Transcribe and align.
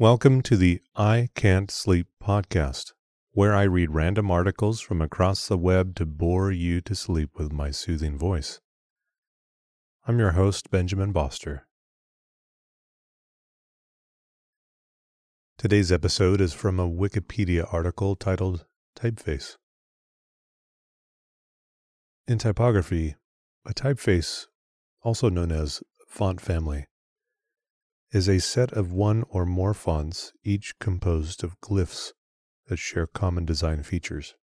Welcome 0.00 0.42
to 0.42 0.56
the 0.56 0.80
I 0.96 1.28
Can't 1.36 1.70
Sleep 1.70 2.08
podcast, 2.20 2.94
where 3.30 3.54
I 3.54 3.62
read 3.62 3.92
random 3.92 4.28
articles 4.28 4.80
from 4.80 5.00
across 5.00 5.46
the 5.46 5.56
web 5.56 5.94
to 5.94 6.04
bore 6.04 6.50
you 6.50 6.80
to 6.80 6.96
sleep 6.96 7.38
with 7.38 7.52
my 7.52 7.70
soothing 7.70 8.18
voice. 8.18 8.58
I'm 10.04 10.18
your 10.18 10.32
host, 10.32 10.68
Benjamin 10.68 11.12
Boster. 11.12 11.68
Today's 15.58 15.92
episode 15.92 16.40
is 16.40 16.52
from 16.52 16.80
a 16.80 16.90
Wikipedia 16.90 17.72
article 17.72 18.16
titled 18.16 18.66
Typeface. 18.96 19.58
In 22.26 22.38
typography, 22.38 23.14
a 23.64 23.72
typeface, 23.72 24.48
also 25.02 25.28
known 25.28 25.52
as 25.52 25.84
font 26.08 26.40
family, 26.40 26.86
is 28.14 28.28
a 28.28 28.38
set 28.38 28.72
of 28.72 28.92
one 28.92 29.24
or 29.28 29.44
more 29.44 29.74
fonts, 29.74 30.32
each 30.44 30.78
composed 30.78 31.42
of 31.42 31.60
glyphs 31.60 32.12
that 32.68 32.78
share 32.78 33.08
common 33.08 33.44
design 33.44 33.82
features. 33.82 34.36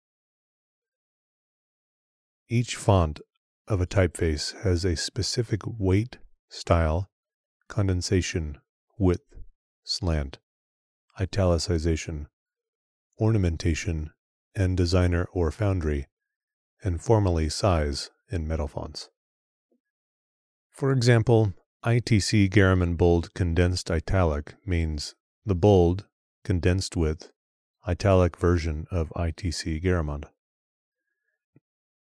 Each 2.48 2.74
font 2.74 3.20
of 3.68 3.80
a 3.80 3.86
typeface 3.86 4.60
has 4.64 4.84
a 4.84 4.96
specific 4.96 5.60
weight, 5.64 6.18
style, 6.48 7.10
condensation, 7.68 8.58
width, 8.98 9.36
slant, 9.84 10.38
italicization, 11.20 12.26
ornamentation, 13.20 14.10
and 14.52 14.76
designer 14.76 15.28
or 15.32 15.52
foundry, 15.52 16.08
and 16.82 17.00
formally 17.00 17.48
size 17.48 18.10
in 18.32 18.48
metal 18.48 18.66
fonts. 18.66 19.10
For 20.72 20.90
example, 20.90 21.52
ITC 21.84 22.50
Garamond 22.50 22.98
Bold 22.98 23.32
Condensed 23.32 23.90
Italic 23.90 24.54
means 24.66 25.14
the 25.46 25.54
bold, 25.54 26.06
condensed 26.44 26.94
with, 26.94 27.32
italic 27.88 28.36
version 28.36 28.86
of 28.90 29.08
ITC 29.16 29.82
Garamond. 29.82 30.24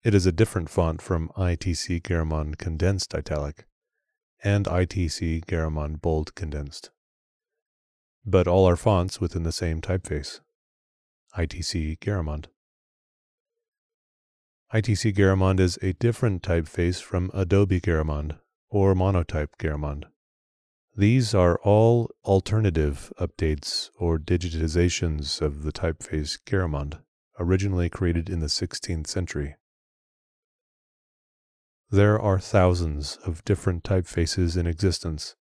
It 0.03 0.15
is 0.15 0.27
a 0.27 0.33
different 0.33 0.69
font 0.69 1.01
from 1.01 1.29
ITC 1.37 2.03
Garamond 2.03 2.59
Condensed 2.59 3.15
Italic 3.15 3.67
and 4.43 4.67
ITC 4.67 5.45
Garamond 5.45 6.01
Bold 6.01 6.35
Condensed. 6.35 6.91
But 8.27 8.49
all 8.49 8.69
are 8.69 8.75
fonts 8.75 9.21
within 9.21 9.45
the 9.45 9.53
same 9.53 9.81
typeface, 9.81 10.41
ITC 11.37 12.01
Garamond. 12.01 12.47
ITC 14.75 15.15
Garamond 15.15 15.61
is 15.61 15.79
a 15.81 15.93
different 15.93 16.43
typeface 16.43 17.01
from 17.01 17.31
Adobe 17.33 17.81
Garamond 17.81 18.39
or 18.71 18.95
monotype 18.95 19.57
Garamond. 19.59 20.05
These 20.97 21.35
are 21.35 21.59
all 21.63 22.11
alternative 22.25 23.13
updates 23.21 23.91
or 23.95 24.19
digitizations 24.19 25.41
of 25.41 25.63
the 25.63 25.73
typeface 25.73 26.39
Garamond, 26.45 27.01
originally 27.39 27.89
created 27.89 28.29
in 28.29 28.41
the 28.41 28.47
16th 28.47 29.07
century. 29.07 29.57
There 31.91 32.21
are 32.21 32.39
thousands 32.39 33.17
of 33.25 33.45
different 33.45 33.85
typefaces 33.85 34.57
in 34.57 34.67
existence, 34.67 35.37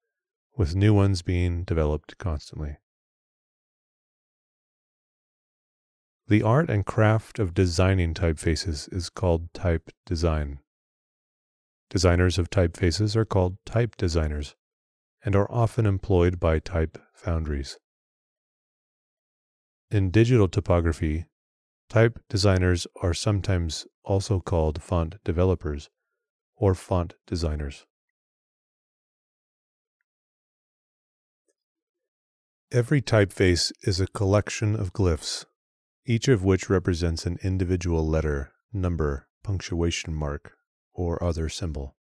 with 0.58 0.76
new 0.76 0.94
ones 0.94 1.22
being 1.22 1.64
developed 1.64 2.18
constantly. 2.18 2.78
The 6.28 6.42
art 6.42 6.70
and 6.70 6.86
craft 6.86 7.38
of 7.38 7.54
designing 7.54 8.14
typefaces 8.14 8.92
is 8.92 9.10
called 9.10 9.54
type 9.54 9.92
design. 10.06 10.60
Designers 11.90 12.38
of 12.38 12.50
typefaces 12.50 13.16
are 13.16 13.26
called 13.26 13.58
type 13.66 13.96
designers 13.98 14.56
and 15.24 15.36
are 15.36 15.52
often 15.52 15.86
employed 15.86 16.40
by 16.40 16.60
type 16.60 16.98
foundries. 17.14 17.78
In 19.92 20.10
digital 20.10 20.48
typography, 20.48 21.26
type 21.88 22.20
designers 22.30 22.88
are 23.02 23.14
sometimes 23.14 23.86
also 24.04 24.40
called 24.40 24.82
font 24.82 25.16
developers 25.24 25.90
or 26.56 26.74
font 26.74 27.14
designers. 27.28 27.86
Every 32.72 33.04
typeface 33.04 33.72
is 33.84 34.00
a 34.00 34.08
collection 34.08 34.76
of 34.76 34.94
glyphs, 34.94 35.46
each 36.08 36.28
of 36.28 36.44
which 36.44 36.72
represents 36.72 37.28
an 37.28 37.38
individual 37.44 38.08
letter, 38.08 38.52
number, 38.74 39.28
punctuation 39.44 40.12
mark, 40.12 40.54
or 40.94 41.24
other 41.24 41.50
symbol. 41.50 41.96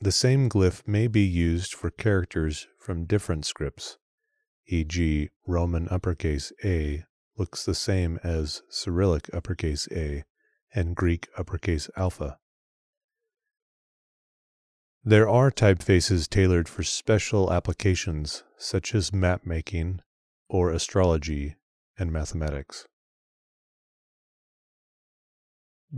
The 0.00 0.12
same 0.12 0.48
glyph 0.48 0.86
may 0.86 1.06
be 1.06 1.22
used 1.22 1.72
for 1.74 1.90
characters 1.90 2.66
from 2.78 3.06
different 3.06 3.46
scripts, 3.46 3.96
e.g., 4.66 5.30
Roman 5.46 5.88
uppercase 5.88 6.52
A 6.64 7.04
looks 7.38 7.64
the 7.64 7.74
same 7.74 8.18
as 8.22 8.62
Cyrillic 8.68 9.32
uppercase 9.32 9.88
A 9.92 10.24
and 10.74 10.94
Greek 10.94 11.28
uppercase 11.38 11.88
alpha. 11.96 12.38
There 15.04 15.28
are 15.28 15.50
typefaces 15.50 16.28
tailored 16.28 16.68
for 16.68 16.82
special 16.82 17.52
applications 17.52 18.42
such 18.58 18.94
as 18.94 19.12
map 19.12 19.46
making 19.46 20.00
or 20.48 20.70
astrology 20.70 21.56
and 21.98 22.12
mathematics. 22.12 22.86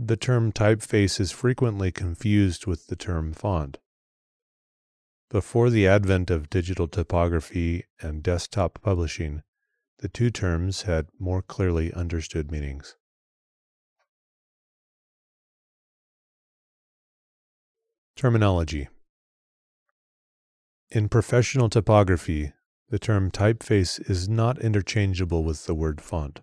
The 0.01 0.15
term 0.15 0.53
typeface 0.53 1.19
is 1.19 1.33
frequently 1.33 1.91
confused 1.91 2.65
with 2.65 2.87
the 2.87 2.95
term 2.95 3.33
font. 3.33 3.79
Before 5.29 5.69
the 5.69 5.87
advent 5.87 6.31
of 6.31 6.49
digital 6.49 6.87
typography 6.87 7.83
and 7.99 8.23
desktop 8.23 8.81
publishing, 8.81 9.43
the 9.97 10.07
two 10.07 10.29
terms 10.29 10.83
had 10.83 11.09
more 11.19 11.41
clearly 11.41 11.91
understood 11.91 12.49
meanings. 12.49 12.95
Terminology 18.15 18.87
In 20.91 21.09
professional 21.09 21.67
typography, 21.67 22.53
the 22.87 22.99
term 22.99 23.31
typeface 23.31 24.09
is 24.09 24.29
not 24.29 24.59
interchangeable 24.59 25.43
with 25.43 25.65
the 25.65 25.75
word 25.75 25.99
font 25.99 26.39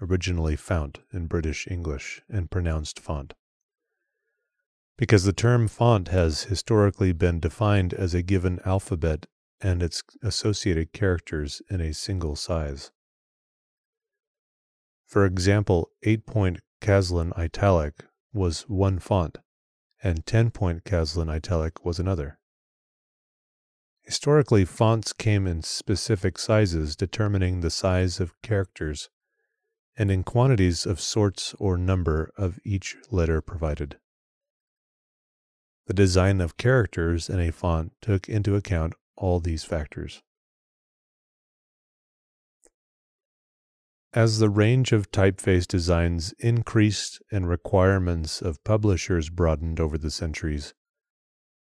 originally 0.00 0.56
fount 0.56 1.00
in 1.12 1.26
British 1.26 1.66
English 1.68 2.22
and 2.28 2.50
pronounced 2.50 3.00
font. 3.00 3.34
Because 4.96 5.24
the 5.24 5.32
term 5.32 5.68
font 5.68 6.08
has 6.08 6.44
historically 6.44 7.12
been 7.12 7.40
defined 7.40 7.94
as 7.94 8.14
a 8.14 8.22
given 8.22 8.60
alphabet 8.64 9.26
and 9.60 9.82
its 9.82 10.02
associated 10.22 10.92
characters 10.92 11.62
in 11.70 11.80
a 11.80 11.94
single 11.94 12.36
size. 12.36 12.90
For 15.06 15.24
example, 15.24 15.90
8 16.02 16.26
point 16.26 16.60
Caslon 16.80 17.32
Italic 17.36 18.04
was 18.32 18.62
one 18.62 18.98
font, 18.98 19.38
and 20.02 20.26
10 20.26 20.50
point 20.50 20.84
Caslon 20.84 21.30
Italic 21.30 21.84
was 21.84 21.98
another. 21.98 22.38
Historically, 24.02 24.64
fonts 24.64 25.12
came 25.12 25.46
in 25.46 25.62
specific 25.62 26.38
sizes 26.38 26.96
determining 26.96 27.60
the 27.60 27.70
size 27.70 28.20
of 28.20 28.40
characters 28.42 29.10
and 29.98 30.12
in 30.12 30.22
quantities 30.22 30.86
of 30.86 31.00
sorts 31.00 31.54
or 31.58 31.76
number 31.76 32.30
of 32.36 32.60
each 32.64 32.96
letter 33.10 33.40
provided. 33.40 33.98
The 35.86 35.94
design 35.94 36.40
of 36.40 36.56
characters 36.56 37.28
in 37.28 37.40
a 37.40 37.50
font 37.50 37.92
took 38.00 38.28
into 38.28 38.54
account 38.54 38.94
all 39.16 39.40
these 39.40 39.64
factors. 39.64 40.22
As 44.14 44.38
the 44.38 44.48
range 44.48 44.92
of 44.92 45.10
typeface 45.10 45.66
designs 45.66 46.32
increased 46.38 47.20
and 47.32 47.48
requirements 47.48 48.40
of 48.40 48.62
publishers 48.64 49.28
broadened 49.30 49.80
over 49.80 49.98
the 49.98 50.10
centuries, 50.10 50.74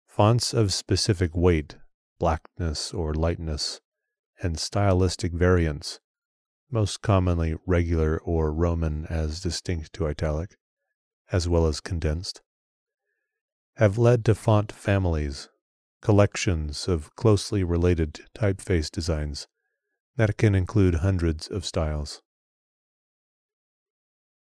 fonts 0.08 0.54
of 0.54 0.74
specific 0.74 1.36
weight, 1.36 1.78
blackness 2.20 2.94
or 2.94 3.14
lightness, 3.14 3.82
and 4.42 4.60
stylistic 4.60 5.34
variance 5.34 6.00
most 6.72 7.02
commonly 7.02 7.56
regular 7.66 8.18
or 8.20 8.54
Roman 8.54 9.06
as 9.08 9.42
distinct 9.42 9.94
to 9.94 10.08
italic, 10.08 10.56
as 11.32 11.48
well 11.48 11.68
as 11.68 11.82
condensed, 11.82 12.42
have 13.76 13.98
led 13.98 14.26
to 14.26 14.36
font 14.36 14.72
families, 14.72 15.50
collections 16.02 16.88
of 16.88 17.16
closely 17.16 17.64
related 17.64 18.22
typeface 18.36 18.90
designs 18.90 19.48
that 20.18 20.38
can 20.38 20.56
include 20.56 20.96
hundreds 20.96 21.48
of 21.48 21.66
styles. 21.66 22.22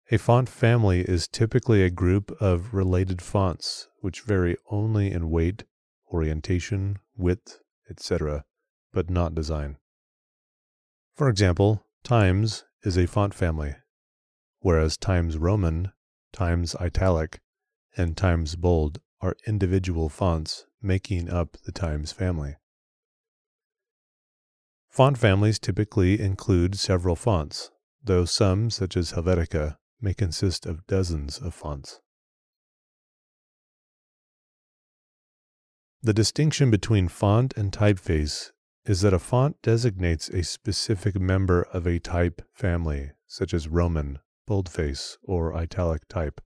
A 0.10 0.18
font 0.18 0.48
family 0.48 1.02
is 1.02 1.28
typically 1.28 1.84
a 1.84 1.90
group 1.90 2.32
of 2.40 2.74
related 2.74 3.22
fonts 3.22 3.90
which 4.00 4.22
vary 4.22 4.56
only 4.70 5.12
in 5.12 5.30
weight, 5.30 5.66
orientation, 6.12 6.98
width, 7.18 7.60
etc., 7.90 8.46
but 8.94 9.10
not 9.10 9.36
design. 9.36 9.78
For 11.16 11.28
example, 11.28 11.84
Times 12.04 12.64
is 12.84 12.98
a 12.98 13.06
font 13.06 13.34
family, 13.34 13.76
whereas 14.60 14.98
Times 14.98 15.38
Roman, 15.38 15.92
Times 16.32 16.76
Italic, 16.76 17.40
and 17.98 18.16
Times 18.16 18.56
Bold 18.56 19.00
are 19.20 19.36
individual 19.46 20.10
fonts 20.10 20.66
making 20.82 21.30
up 21.30 21.58
the 21.66 21.72
Times 21.72 22.12
family. 22.12 22.56
Font 24.90 25.18
families 25.18 25.60
typically 25.60 26.20
include 26.20 26.78
several 26.78 27.16
fonts, 27.16 27.72
though 28.04 28.26
some, 28.26 28.70
such 28.70 28.96
as 28.96 29.12
Helvetica, 29.12 29.78
may 30.00 30.14
consist 30.14 30.66
of 30.66 30.88
dozens 30.88 31.40
of 31.40 31.54
fonts. 31.54 32.00
The 36.02 36.14
distinction 36.14 36.72
between 36.72 37.08
font 37.08 37.56
and 37.58 37.72
typeface 37.72 38.52
is 38.88 39.02
that 39.02 39.14
a 39.14 39.20
font 39.20 39.62
designates 39.62 40.30
a 40.30 40.42
specific 40.42 41.20
member 41.20 41.64
of 41.74 41.86
a 41.86 42.00
type 42.00 42.42
family, 42.54 43.12
such 43.28 43.54
as 43.54 43.68
Roman, 43.68 44.18
boldface, 44.48 45.18
or 45.24 45.54
italic 45.54 46.08
type, 46.08 46.40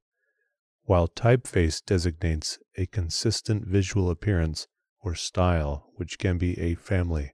while 0.86 1.08
typeface 1.08 1.86
designates 1.86 2.58
a 2.76 2.88
consistent 2.88 3.68
visual 3.68 4.10
appearance 4.10 4.68
or 5.02 5.14
style, 5.14 5.92
which 5.98 6.18
can 6.18 6.40
be 6.40 6.60
a 6.60 6.74
family 6.74 7.34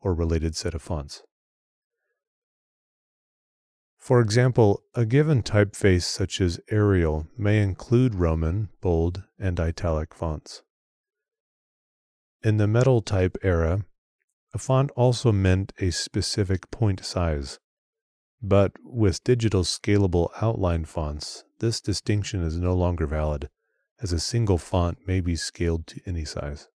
or 0.00 0.12
related 0.12 0.54
set 0.54 0.74
of 0.74 0.82
fonts. 0.82 1.22
For 3.96 4.20
example, 4.20 4.82
a 4.94 5.06
given 5.06 5.42
typeface 5.42 6.02
such 6.02 6.42
as 6.42 6.60
Arial 6.70 7.26
may 7.38 7.62
include 7.62 8.16
Roman, 8.16 8.68
bold, 8.82 9.22
and 9.38 9.58
italic 9.58 10.12
fonts. 10.12 10.62
In 12.42 12.58
the 12.58 12.66
metal 12.66 13.00
type 13.00 13.38
era, 13.42 13.86
a 14.54 14.58
font 14.58 14.90
also 14.92 15.32
meant 15.32 15.72
a 15.78 15.90
specific 15.90 16.70
point 16.70 17.04
size. 17.04 17.58
But 18.42 18.72
with 18.82 19.24
digital 19.24 19.62
scalable 19.62 20.30
outline 20.40 20.84
fonts, 20.84 21.44
this 21.60 21.80
distinction 21.80 22.42
is 22.42 22.58
no 22.58 22.74
longer 22.74 23.06
valid, 23.06 23.48
as 24.00 24.12
a 24.12 24.20
single 24.20 24.58
font 24.58 24.98
may 25.06 25.20
be 25.20 25.36
scaled 25.36 25.86
to 25.88 26.00
any 26.04 26.24
size. 26.24 26.68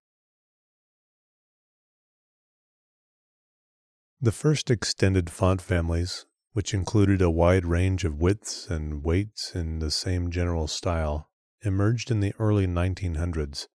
The 4.20 4.32
first 4.32 4.72
extended 4.72 5.30
font 5.30 5.62
families, 5.62 6.26
which 6.54 6.74
included 6.74 7.22
a 7.22 7.30
wide 7.30 7.66
range 7.66 8.04
of 8.04 8.20
widths 8.20 8.68
and 8.68 9.04
weights 9.04 9.54
in 9.54 9.78
the 9.78 9.92
same 9.92 10.32
general 10.32 10.68
style, 10.68 11.30
emerged 11.62 12.10
in 12.10 12.22
the 12.22 12.34
early 12.40 12.66
1900s, 12.66 13.68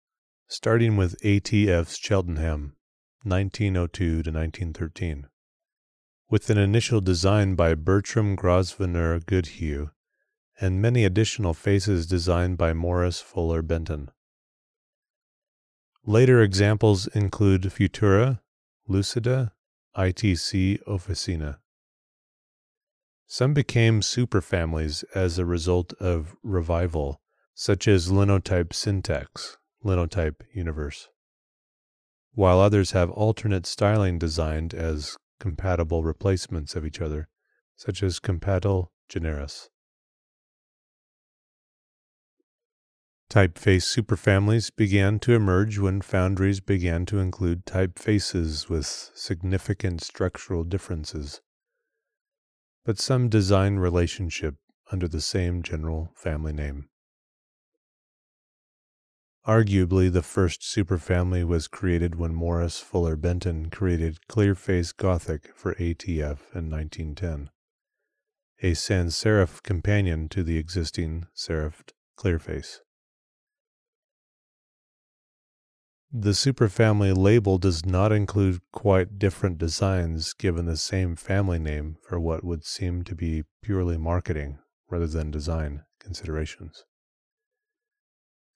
starting 0.48 0.96
with 0.96 1.14
ATF's 1.22 1.96
Cheltenham, 1.96 2.74
1902 3.24 4.22
to 4.22 4.30
1913. 4.30 5.26
With 6.30 6.50
an 6.50 6.58
initial 6.58 7.00
design 7.00 7.54
by 7.54 7.74
Bertram 7.74 8.36
Grosvenor 8.36 9.20
Goodhue, 9.20 9.90
and 10.60 10.80
many 10.80 11.04
additional 11.04 11.54
faces 11.54 12.06
designed 12.06 12.56
by 12.56 12.72
Morris 12.72 13.20
Fuller 13.20 13.62
Benton. 13.62 14.10
Later 16.04 16.40
examples 16.40 17.06
include 17.08 17.62
Futura, 17.62 18.40
Lucida, 18.88 19.52
ITC 19.96 20.82
Officina. 20.84 21.58
Some 23.26 23.54
became 23.54 24.00
superfamilies 24.00 25.04
as 25.14 25.38
a 25.38 25.46
result 25.46 25.92
of 25.94 26.36
revival, 26.42 27.20
such 27.54 27.86
as 27.88 28.10
Linotype 28.10 28.72
Syntax, 28.72 29.58
Linotype 29.82 30.42
Universe, 30.52 31.08
while 32.34 32.60
others 32.60 32.92
have 32.92 33.10
alternate 33.10 33.66
styling 33.66 34.18
designed 34.18 34.72
as 34.72 35.16
compatible 35.38 36.02
replacements 36.02 36.74
of 36.74 36.86
each 36.86 37.00
other, 37.00 37.28
such 37.76 38.02
as 38.02 38.20
Compatil 38.20 38.88
Generis. 39.08 39.68
Typeface 43.28 43.84
superfamilies 43.84 44.70
began 44.76 45.18
to 45.18 45.32
emerge 45.32 45.78
when 45.78 46.02
foundries 46.02 46.60
began 46.60 47.06
to 47.06 47.18
include 47.18 47.64
typefaces 47.64 48.68
with 48.68 48.86
significant 48.86 50.02
structural 50.02 50.64
differences, 50.64 51.40
but 52.84 52.98
some 52.98 53.30
design 53.30 53.76
relationship 53.76 54.56
under 54.90 55.08
the 55.08 55.22
same 55.22 55.62
general 55.62 56.12
family 56.14 56.52
name. 56.52 56.90
Arguably, 59.46 60.12
the 60.12 60.22
first 60.22 60.60
superfamily 60.60 61.44
was 61.44 61.66
created 61.66 62.14
when 62.14 62.32
Morris 62.32 62.78
Fuller 62.78 63.16
Benton 63.16 63.70
created 63.70 64.20
Clearface 64.28 64.96
Gothic 64.96 65.50
for 65.56 65.74
ATF 65.74 66.54
in 66.54 66.70
1910, 66.70 67.50
a 68.62 68.74
sans 68.74 69.12
serif 69.16 69.60
companion 69.64 70.28
to 70.28 70.44
the 70.44 70.58
existing 70.58 71.26
serifed 71.36 71.90
Clearface. 72.16 72.78
The 76.12 76.30
superfamily 76.30 77.16
label 77.16 77.58
does 77.58 77.84
not 77.84 78.12
include 78.12 78.60
quite 78.70 79.18
different 79.18 79.58
designs 79.58 80.34
given 80.34 80.66
the 80.66 80.76
same 80.76 81.16
family 81.16 81.58
name 81.58 81.96
for 82.06 82.20
what 82.20 82.44
would 82.44 82.64
seem 82.64 83.02
to 83.04 83.16
be 83.16 83.42
purely 83.60 83.96
marketing 83.96 84.58
rather 84.88 85.08
than 85.08 85.32
design 85.32 85.82
considerations. 85.98 86.84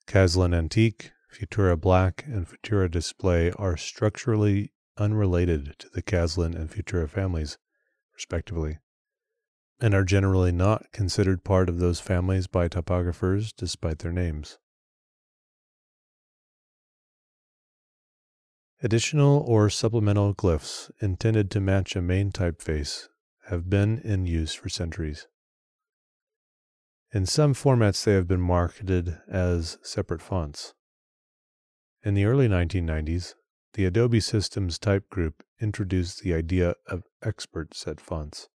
Caslon 0.07 0.55
Antique, 0.55 1.11
Futura 1.29 1.79
Black, 1.79 2.23
and 2.25 2.47
Futura 2.47 2.89
Display 2.89 3.51
are 3.51 3.75
structurally 3.75 4.71
unrelated 4.97 5.75
to 5.79 5.89
the 5.93 6.01
Caslon 6.01 6.55
and 6.55 6.71
Futura 6.71 7.09
families, 7.09 7.57
respectively, 8.15 8.79
and 9.81 9.93
are 9.93 10.05
generally 10.05 10.53
not 10.53 10.91
considered 10.93 11.43
part 11.43 11.67
of 11.67 11.79
those 11.79 11.99
families 11.99 12.47
by 12.47 12.69
typographers 12.69 13.53
despite 13.55 13.99
their 13.99 14.13
names. 14.13 14.57
Additional 18.81 19.43
or 19.45 19.69
supplemental 19.69 20.33
glyphs 20.33 20.89
intended 21.01 21.51
to 21.51 21.59
match 21.59 21.97
a 21.97 22.01
main 22.01 22.31
typeface 22.31 23.09
have 23.47 23.69
been 23.69 23.97
in 23.99 24.25
use 24.25 24.53
for 24.53 24.69
centuries. 24.69 25.27
In 27.13 27.25
some 27.25 27.53
formats, 27.53 28.03
they 28.03 28.13
have 28.13 28.27
been 28.27 28.41
marketed 28.41 29.17
as 29.29 29.77
separate 29.81 30.21
fonts. 30.21 30.73
In 32.03 32.15
the 32.15 32.25
early 32.25 32.49
1990s, 32.49 33.33
the 33.73 33.85
Adobe 33.85 34.19
Systems 34.19 34.77
Type 34.77 35.09
Group 35.09 35.43
introduced 35.61 36.21
the 36.21 36.33
idea 36.33 36.75
of 36.87 37.03
expert 37.23 37.73
set 37.73 38.01
fonts, 38.01 38.49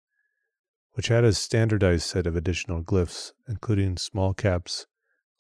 which 0.94 1.08
had 1.08 1.24
a 1.24 1.34
standardized 1.34 2.04
set 2.04 2.28
of 2.28 2.36
additional 2.36 2.84
glyphs, 2.84 3.32
including 3.48 3.96
small 3.98 4.34
caps, 4.34 4.86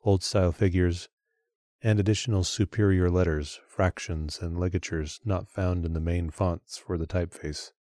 old 0.03 0.23
style 0.23 0.53
figures, 0.53 1.09
and 1.81 1.99
additional 1.99 2.43
superior 2.45 3.09
letters, 3.09 3.59
fractions, 3.67 4.39
and 4.39 4.57
ligatures 4.57 5.19
not 5.25 5.49
found 5.49 5.85
in 5.85 5.93
the 5.93 5.99
main 5.99 6.29
fonts 6.29 6.77
for 6.77 6.97
the 6.97 7.07
typeface. 7.07 7.71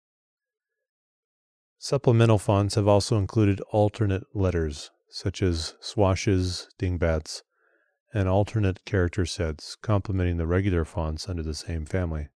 Supplemental 1.79 2.39
fonts 2.39 2.75
have 2.75 2.89
also 2.89 3.17
included 3.17 3.60
alternate 3.70 4.25
letters, 4.34 4.91
such 5.10 5.43
as 5.43 5.74
swashes, 5.81 6.69
dingbats, 6.79 7.43
and 8.12 8.29
alternate 8.29 8.84
character 8.84 9.26
sets 9.26 9.76
complementing 9.76 10.36
the 10.36 10.46
regular 10.46 10.84
fonts 10.84 11.29
under 11.29 11.43
the 11.43 11.55
same 11.55 11.84
family. 11.84 12.29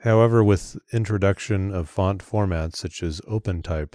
However, 0.00 0.42
with 0.42 0.76
introduction 0.92 1.72
of 1.72 1.88
font 1.88 2.22
formats 2.22 2.76
such 2.76 3.02
as 3.02 3.20
OpenType, 3.22 3.94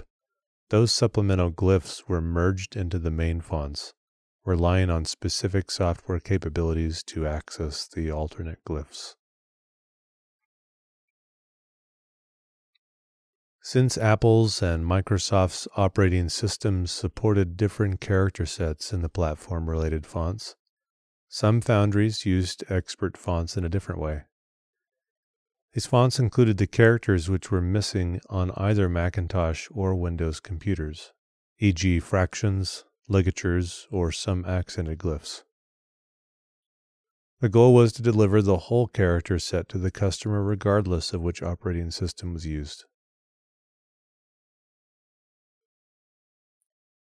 those 0.70 0.92
supplemental 0.92 1.50
glyphs 1.50 2.08
were 2.08 2.20
merged 2.20 2.76
into 2.76 2.98
the 2.98 3.10
main 3.10 3.40
fonts, 3.40 3.92
relying 4.44 4.90
on 4.90 5.04
specific 5.04 5.70
software 5.70 6.20
capabilities 6.20 7.02
to 7.04 7.26
access 7.26 7.86
the 7.86 8.10
alternate 8.10 8.64
glyphs. 8.64 9.14
Since 13.60 13.98
Apple's 13.98 14.62
and 14.62 14.86
Microsoft's 14.86 15.68
operating 15.76 16.28
systems 16.28 16.90
supported 16.90 17.56
different 17.56 18.00
character 18.00 18.46
sets 18.46 18.92
in 18.92 19.02
the 19.02 19.08
platform 19.08 19.68
related 19.68 20.06
fonts, 20.06 20.56
some 21.28 21.60
foundries 21.60 22.24
used 22.24 22.64
expert 22.70 23.16
fonts 23.16 23.56
in 23.56 23.64
a 23.64 23.68
different 23.68 24.00
way. 24.00 24.22
These 25.74 25.86
fonts 25.86 26.18
included 26.18 26.56
the 26.56 26.66
characters 26.66 27.28
which 27.28 27.50
were 27.50 27.60
missing 27.60 28.20
on 28.30 28.52
either 28.52 28.88
Macintosh 28.88 29.68
or 29.70 29.94
Windows 29.94 30.40
computers, 30.40 31.12
e.g., 31.58 32.00
fractions, 32.00 32.84
ligatures, 33.06 33.86
or 33.90 34.10
some 34.10 34.44
accented 34.46 34.98
glyphs. 34.98 35.42
The 37.40 37.48
goal 37.48 37.74
was 37.74 37.92
to 37.92 38.02
deliver 38.02 38.40
the 38.40 38.56
whole 38.56 38.86
character 38.86 39.38
set 39.38 39.68
to 39.68 39.78
the 39.78 39.90
customer 39.90 40.42
regardless 40.42 41.12
of 41.12 41.20
which 41.20 41.42
operating 41.42 41.90
system 41.90 42.32
was 42.32 42.46
used. 42.46 42.84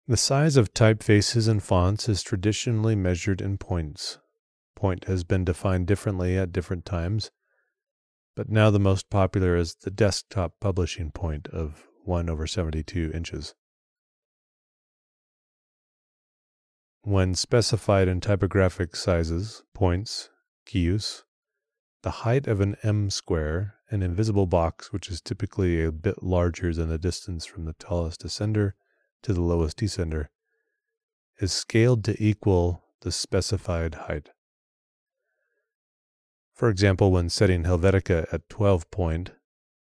The 0.09 0.15
size 0.15 0.55
of 0.55 0.73
typefaces 0.73 1.49
and 1.49 1.61
fonts 1.61 2.07
is 2.07 2.23
traditionally 2.23 2.95
measured 2.95 3.41
in 3.41 3.57
points. 3.57 4.19
Point 4.73 5.03
has 5.03 5.25
been 5.25 5.43
defined 5.43 5.85
differently 5.85 6.37
at 6.37 6.53
different 6.53 6.85
times, 6.85 7.29
but 8.33 8.47
now 8.47 8.71
the 8.71 8.79
most 8.79 9.09
popular 9.09 9.57
is 9.57 9.75
the 9.75 9.91
desktop 9.91 10.61
publishing 10.61 11.11
point 11.11 11.49
of 11.49 11.87
1 12.05 12.29
over 12.29 12.47
72 12.47 13.11
inches. 13.13 13.53
When 17.01 17.35
specified 17.35 18.07
in 18.07 18.21
typographic 18.21 18.95
sizes, 18.95 19.63
points, 19.73 20.29
kius, 20.65 21.23
the 22.03 22.11
height 22.23 22.47
of 22.47 22.61
an 22.61 22.77
M 22.81 23.09
square 23.09 23.75
an 23.89 24.01
invisible 24.01 24.47
box, 24.47 24.93
which 24.93 25.09
is 25.09 25.19
typically 25.19 25.83
a 25.83 25.91
bit 25.91 26.23
larger 26.23 26.73
than 26.73 26.87
the 26.87 26.97
distance 26.97 27.45
from 27.45 27.65
the 27.65 27.73
tallest 27.73 28.23
ascender 28.23 28.71
to 29.23 29.33
the 29.33 29.41
lowest 29.41 29.77
descender, 29.77 30.27
is 31.39 31.51
scaled 31.51 32.03
to 32.05 32.23
equal 32.23 32.83
the 33.01 33.11
specified 33.11 33.95
height. 33.95 34.29
For 36.53 36.69
example, 36.69 37.11
when 37.11 37.29
setting 37.29 37.63
Helvetica 37.63 38.25
at 38.33 38.49
12 38.49 38.89
point, 38.89 39.31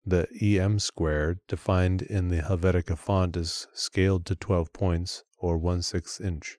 the 0.05 0.27
EM 0.41 0.79
square 0.79 1.39
defined 1.47 2.01
in 2.01 2.27
the 2.27 2.41
Helvetica 2.41 2.97
font 2.97 3.37
is 3.37 3.67
scaled 3.73 4.25
to 4.25 4.35
12 4.35 4.71
points 4.73 5.23
or 5.39 5.57
1 5.57 5.81
6 5.81 6.19
inch. 6.21 6.57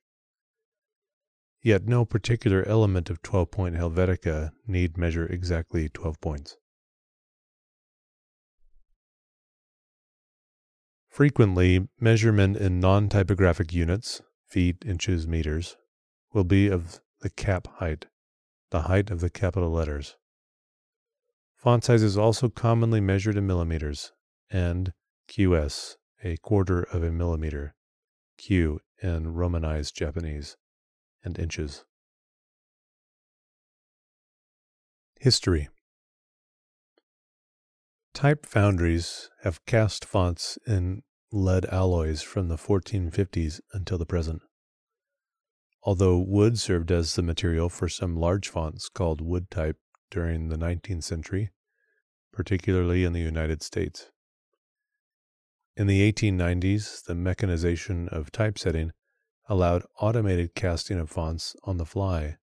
Yet 1.62 1.85
no 1.85 2.04
particular 2.04 2.66
element 2.66 3.11
of 3.11 3.23
12 3.23 3.50
point 3.50 3.75
Helvetica 3.76 4.52
need 4.66 4.97
measure 4.97 5.26
exactly 5.26 5.88
12 5.88 6.21
points. 6.21 6.56
Frequently, 11.16 11.88
measurement 11.99 12.58
in 12.58 12.78
non 12.78 13.08
typographic 13.08 13.73
units, 13.73 14.20
feet, 14.46 14.85
inches, 14.85 15.26
meters, 15.26 15.78
will 16.35 16.44
be 16.44 16.68
of 16.68 17.00
the 17.23 17.30
cap 17.30 17.66
height, 17.76 18.04
the 18.70 18.82
height 18.82 19.11
of 19.11 19.20
the 19.20 19.30
capital 19.30 19.70
letters. 19.70 20.16
Font 21.54 21.85
size 21.85 22.02
is 22.02 22.18
also 22.18 22.50
commonly 22.50 23.00
measured 23.00 23.38
in 23.38 23.46
millimeters, 23.46 24.12
and 24.50 24.92
QS, 25.30 25.96
a 26.23 26.37
quarter 26.37 26.82
of 26.82 27.02
a 27.02 27.11
millimeter, 27.11 27.75
Q 28.37 28.80
in 29.02 29.32
Romanized 29.32 29.96
Japanese, 29.96 30.58
and 31.25 31.38
inches. 31.38 31.87
History 35.18 35.70
Type 38.12 38.44
foundries 38.44 39.30
have 39.42 39.64
cast 39.64 40.04
fonts 40.04 40.58
in 40.66 41.02
lead 41.33 41.66
alloys 41.66 42.23
from 42.23 42.49
the 42.49 42.56
1450s 42.56 43.61
until 43.73 43.99
the 43.99 44.06
present. 44.06 44.42
Although 45.83 46.18
wood 46.18 46.59
served 46.59 46.90
as 46.90 47.14
the 47.14 47.23
material 47.23 47.68
for 47.68 47.88
some 47.88 48.16
large 48.16 48.49
fonts 48.49 48.88
called 48.88 49.21
wood 49.21 49.50
type 49.50 49.76
during 50.11 50.49
the 50.49 50.56
19th 50.56 51.04
century, 51.04 51.50
particularly 52.33 53.04
in 53.04 53.12
the 53.12 53.21
United 53.21 53.62
States. 53.62 54.11
In 55.76 55.87
the 55.87 56.11
1890s, 56.12 57.04
the 57.04 57.14
mechanization 57.14 58.09
of 58.09 58.33
typesetting 58.33 58.92
allowed 59.49 59.85
automated 60.00 60.54
casting 60.54 60.99
of 60.99 61.11
fonts 61.11 61.54
on 61.64 61.76
the 61.76 61.85
fly 61.85 62.37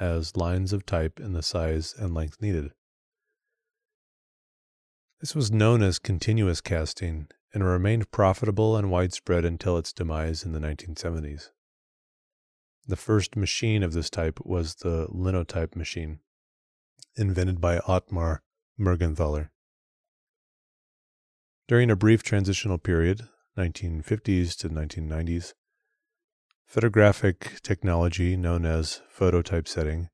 as 0.00 0.36
lines 0.36 0.72
of 0.72 0.86
type 0.86 1.20
in 1.20 1.32
the 1.32 1.42
size 1.42 1.94
and 1.98 2.14
length 2.14 2.40
needed. 2.40 2.70
This 5.20 5.34
was 5.34 5.50
known 5.50 5.82
as 5.82 5.98
continuous 5.98 6.60
casting 6.60 7.28
and 7.54 7.64
remained 7.64 8.10
profitable 8.10 8.76
and 8.76 8.90
widespread 8.90 9.44
until 9.44 9.78
its 9.78 9.92
demise 9.92 10.44
in 10.44 10.52
the 10.52 10.58
1970s. 10.58 11.50
The 12.86 12.96
first 12.96 13.36
machine 13.36 13.82
of 13.82 13.92
this 13.92 14.10
type 14.10 14.38
was 14.44 14.76
the 14.76 15.06
linotype 15.10 15.76
machine, 15.76 16.20
invented 17.16 17.60
by 17.60 17.78
Ottmar 17.80 18.38
Mergenthaler. 18.78 19.50
During 21.66 21.90
a 21.90 21.96
brief 21.96 22.22
transitional 22.22 22.78
period, 22.78 23.28
1950s 23.58 24.56
to 24.56 24.70
1990s, 24.70 25.52
photographic 26.64 27.60
technology 27.62 28.36
known 28.36 28.64
as 28.64 29.02
phototypesetting 29.14 30.08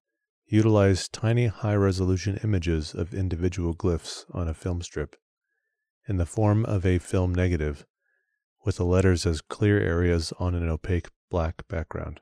utilized 0.47 1.13
tiny 1.13 1.47
high 1.47 1.75
resolution 1.75 2.39
images 2.43 2.95
of 2.95 3.15
individual 3.15 3.75
glyphs 3.75 4.25
on 4.33 4.49
a 4.49 4.55
film 4.55 4.83
strip 4.83 5.17
in 6.09 6.17
the 6.17 6.27
form 6.27 6.65
of 6.65 6.85
a 6.85 6.99
film 6.99 7.35
negative 7.35 7.87
with 8.65 8.77
the 8.77 8.85
letters 8.85 9.27
as 9.27 9.41
clear 9.41 9.79
areas 9.79 10.33
on 10.39 10.55
an 10.55 10.69
opaque 10.69 11.09
black 11.31 11.67
background. 11.69 12.21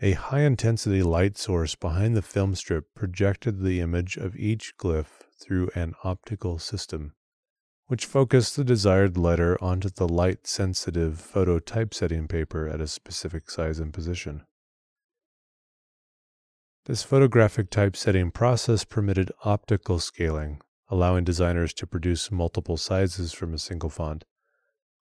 A 0.00 0.12
high 0.12 0.40
intensity 0.40 1.00
light 1.00 1.38
source 1.38 1.76
behind 1.76 2.16
the 2.16 2.22
film 2.22 2.56
strip 2.56 2.86
projected 2.94 3.60
the 3.60 3.78
image 3.78 4.16
of 4.16 4.34
each 4.36 4.76
glyph 4.76 5.22
through 5.40 5.70
an 5.76 5.94
optical 6.02 6.58
system, 6.58 7.14
which 7.86 8.04
focused 8.04 8.56
the 8.56 8.64
desired 8.64 9.16
letter 9.16 9.62
onto 9.62 9.88
the 9.88 10.08
light 10.08 10.46
sensitive 10.46 11.20
photo 11.20 11.60
typesetting 11.60 12.26
paper 12.26 12.66
at 12.66 12.80
a 12.80 12.88
specific 12.88 13.48
size 13.48 13.78
and 13.78 13.94
position. 13.94 14.42
This 16.86 17.04
photographic 17.04 17.70
typesetting 17.70 18.32
process 18.32 18.82
permitted 18.82 19.30
optical 19.44 20.00
scaling, 20.00 20.60
allowing 20.90 21.24
designers 21.24 21.72
to 21.74 21.86
produce 21.86 22.30
multiple 22.30 22.76
sizes 22.76 23.32
from 23.32 23.54
a 23.54 23.58
single 23.58 23.90
font, 23.90 24.24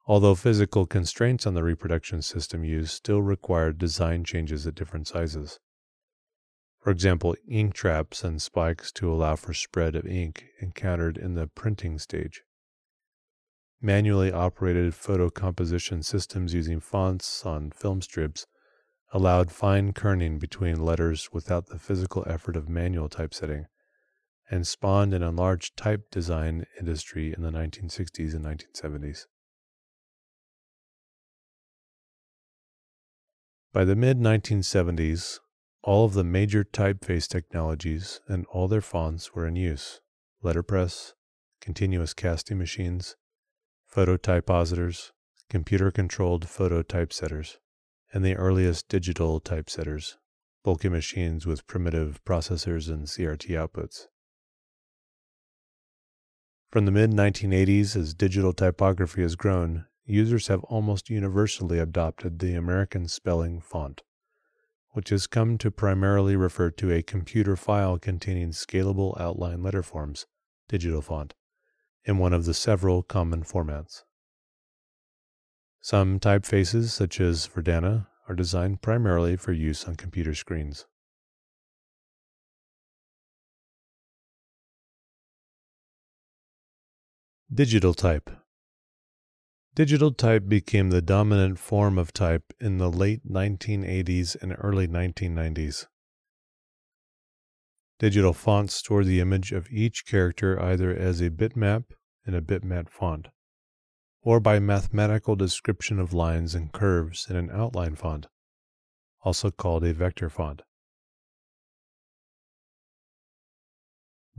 although 0.06 0.36
physical 0.36 0.86
constraints 0.86 1.46
on 1.46 1.54
the 1.54 1.64
reproduction 1.64 2.22
system 2.22 2.64
used 2.64 2.92
still 2.92 3.22
required 3.22 3.78
design 3.78 4.24
changes 4.24 4.66
at 4.66 4.76
different 4.76 5.08
sizes. 5.08 5.60
For 6.80 6.90
example, 6.90 7.36
ink 7.48 7.76
traps 7.76 8.24
and 8.24 8.42
spikes 8.42 8.92
to 8.94 9.12
allow 9.12 9.36
for 9.36 9.54
spread 9.54 9.96
of 9.96 10.08
ink 10.08 10.46
encountered 10.60 11.18
in 11.18 11.36
the 11.36 11.48
printing 11.48 12.00
stage. 12.00 12.42
Manually 13.80 14.32
operated 14.32 14.96
photo 14.96 15.30
composition 15.30 16.04
systems 16.04 16.54
using 16.54 16.80
fonts 16.80 17.46
on 17.46 17.72
film 17.72 18.02
strips 18.02 18.48
allowed 19.14 19.52
fine 19.52 19.92
kerning 19.92 20.40
between 20.40 20.84
letters 20.84 21.30
without 21.34 21.68
the 21.68 21.78
physical 21.78 22.24
effort 22.28 22.56
of 22.56 22.70
manual 22.70 23.10
typesetting, 23.10 23.66
and 24.52 24.68
spawned 24.68 25.14
an 25.14 25.24
enlarged 25.24 25.78
type 25.78 26.12
design 26.12 26.66
industry 26.78 27.34
in 27.34 27.42
the 27.42 27.50
1960s 27.50 28.36
and 28.36 28.46
1970s. 28.46 29.26
By 33.72 33.86
the 33.86 33.96
mid 33.96 34.20
1970s, 34.20 35.40
all 35.82 36.04
of 36.04 36.14
the 36.14 36.26
major 36.26 36.66
typeface 36.66 37.28
technologies 37.30 38.20
and 38.28 38.46
all 38.48 38.68
their 38.68 38.82
fonts 38.82 39.34
were 39.34 39.48
in 39.48 39.56
use 39.56 40.02
letterpress, 40.44 41.14
continuous 41.62 42.14
casting 42.14 42.58
machines, 42.58 43.16
phototypositors, 43.90 45.12
computer 45.50 45.92
controlled 45.92 46.50
photo 46.50 46.82
typesetters 46.82 47.58
and 48.14 48.26
the 48.26 48.36
earliest 48.36 48.90
digital 48.90 49.40
typesetters, 49.40 50.18
bulky 50.64 50.90
machines 50.90 51.46
with 51.46 51.66
primitive 51.68 52.20
processors 52.26 52.90
and 52.90 53.08
CRT 53.08 53.50
outputs. 53.52 54.08
From 56.72 56.86
the 56.86 56.92
mid 56.92 57.12
1980s, 57.12 57.98
as 57.98 58.14
digital 58.14 58.54
typography 58.54 59.24
has 59.24 59.36
grown, 59.36 59.88
users 60.06 60.48
have 60.48 60.64
almost 60.64 61.10
universally 61.10 61.80
adopted 61.80 62.40
the 62.40 62.54
American 62.56 63.10
spelling 63.10 63.60
font, 63.60 64.04
which 64.92 65.10
has 65.10 65.28
come 65.28 65.58
to 65.58 65.70
primarily 65.70 66.38
refer 66.38 66.72
to 66.72 66.90
a 66.90 67.04
computer 67.04 67.58
file 67.58 68.00
containing 68.00 68.52
scalable 68.52 69.20
outline 69.20 69.62
letter 69.62 69.84
forms, 69.84 70.28
digital 70.70 71.02
font, 71.02 71.34
in 72.06 72.18
one 72.18 72.32
of 72.32 72.46
the 72.46 72.54
several 72.54 73.04
common 73.04 73.44
formats. 73.44 74.04
Some 75.82 76.22
typefaces, 76.22 76.92
such 76.92 77.20
as 77.20 77.50
Verdana, 77.50 78.08
are 78.30 78.36
designed 78.36 78.82
primarily 78.82 79.36
for 79.36 79.52
use 79.52 79.84
on 79.90 79.96
computer 79.98 80.34
screens. 80.34 80.86
Digital 87.54 87.94
type 87.94 88.30
Digital 89.76 90.14
type 90.14 90.48
became 90.48 90.90
the 90.90 91.02
dominant 91.02 91.60
form 91.60 91.98
of 91.98 92.14
type 92.14 92.54
in 92.62 92.78
the 92.78 92.90
late 92.90 93.30
1980s 93.30 94.42
and 94.42 94.56
early 94.58 94.88
1990s. 94.88 95.88
Digital 98.00 98.32
fonts 98.32 98.76
store 98.76 99.04
the 99.04 99.20
image 99.20 99.52
of 99.52 99.68
each 99.70 100.06
character 100.06 100.62
either 100.62 100.96
as 100.96 101.20
a 101.20 101.30
bitmap 101.30 101.84
in 102.26 102.34
a 102.34 102.42
bitmap 102.42 102.88
font 102.88 103.28
or 104.22 104.40
by 104.40 104.58
mathematical 104.58 105.36
description 105.36 106.00
of 106.00 106.14
lines 106.14 106.56
and 106.56 106.72
curves 106.72 107.28
in 107.30 107.36
an 107.36 107.50
outline 107.52 107.96
font, 107.96 108.28
also 109.24 109.52
called 109.52 109.84
a 109.84 109.94
vector 109.94 110.30
font. 110.30 110.62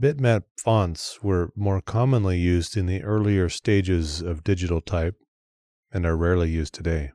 Bitmap 0.01 0.43
fonts 0.57 1.21
were 1.21 1.51
more 1.55 1.79
commonly 1.79 2.39
used 2.39 2.75
in 2.75 2.87
the 2.87 3.03
earlier 3.03 3.47
stages 3.47 4.21
of 4.21 4.43
digital 4.43 4.81
type 4.81 5.15
and 5.91 6.05
are 6.05 6.17
rarely 6.17 6.49
used 6.49 6.73
today. 6.73 7.11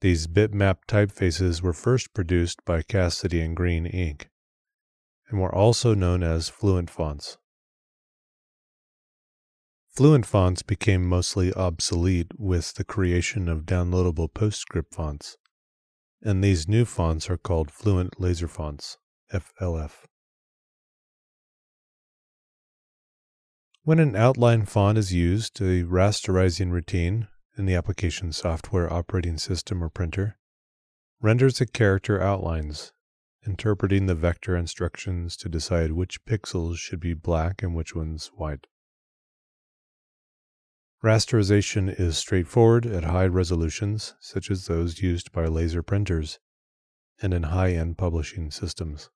These 0.00 0.26
bitmap 0.26 0.78
typefaces 0.88 1.62
were 1.62 1.72
first 1.72 2.12
produced 2.12 2.64
by 2.64 2.82
Casady 2.82 3.44
and 3.44 3.54
Greene 3.54 3.84
Inc. 3.84 4.26
and 5.28 5.40
were 5.40 5.54
also 5.54 5.94
known 5.94 6.22
as 6.22 6.48
Fluent 6.48 6.90
fonts. 6.90 7.36
Fluent 9.88 10.24
fonts 10.24 10.62
became 10.62 11.06
mostly 11.06 11.52
obsolete 11.52 12.32
with 12.38 12.74
the 12.74 12.84
creation 12.84 13.48
of 13.48 13.66
downloadable 13.66 14.32
PostScript 14.32 14.92
fonts, 14.92 15.36
and 16.22 16.42
these 16.42 16.66
new 16.66 16.84
fonts 16.84 17.28
are 17.28 17.36
called 17.36 17.70
Fluent 17.70 18.18
Laser 18.18 18.48
Fonts, 18.48 18.98
FLF. 19.32 20.06
When 23.82 23.98
an 23.98 24.14
outline 24.14 24.66
font 24.66 24.98
is 24.98 25.14
used, 25.14 25.58
a 25.60 25.84
rasterizing 25.84 26.70
routine 26.70 27.28
in 27.56 27.64
the 27.64 27.74
application 27.74 28.30
software 28.32 28.92
operating 28.92 29.38
system 29.38 29.82
or 29.82 29.88
printer 29.88 30.36
renders 31.18 31.62
a 31.62 31.66
character 31.66 32.20
outlines, 32.20 32.92
interpreting 33.46 34.04
the 34.04 34.14
vector 34.14 34.54
instructions 34.54 35.34
to 35.38 35.48
decide 35.48 35.92
which 35.92 36.24
pixels 36.26 36.76
should 36.76 37.00
be 37.00 37.14
black 37.14 37.62
and 37.62 37.74
which 37.74 37.94
ones 37.94 38.30
white. 38.34 38.66
Rasterization 41.02 41.88
is 41.98 42.18
straightforward 42.18 42.84
at 42.84 43.04
high 43.04 43.26
resolutions, 43.26 44.14
such 44.20 44.50
as 44.50 44.66
those 44.66 45.00
used 45.00 45.32
by 45.32 45.46
laser 45.46 45.82
printers 45.82 46.38
and 47.22 47.32
in 47.32 47.44
high 47.44 47.72
end 47.72 47.96
publishing 47.96 48.50
systems. 48.50 49.08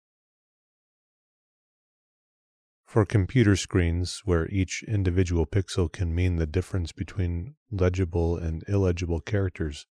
For 2.94 3.04
computer 3.04 3.56
screens, 3.56 4.22
where 4.24 4.46
each 4.50 4.84
individual 4.84 5.46
pixel 5.46 5.90
can 5.90 6.14
mean 6.14 6.36
the 6.36 6.46
difference 6.46 6.92
between 6.92 7.56
legible 7.68 8.36
and 8.36 8.62
illegible 8.68 9.18
characters, 9.18 9.86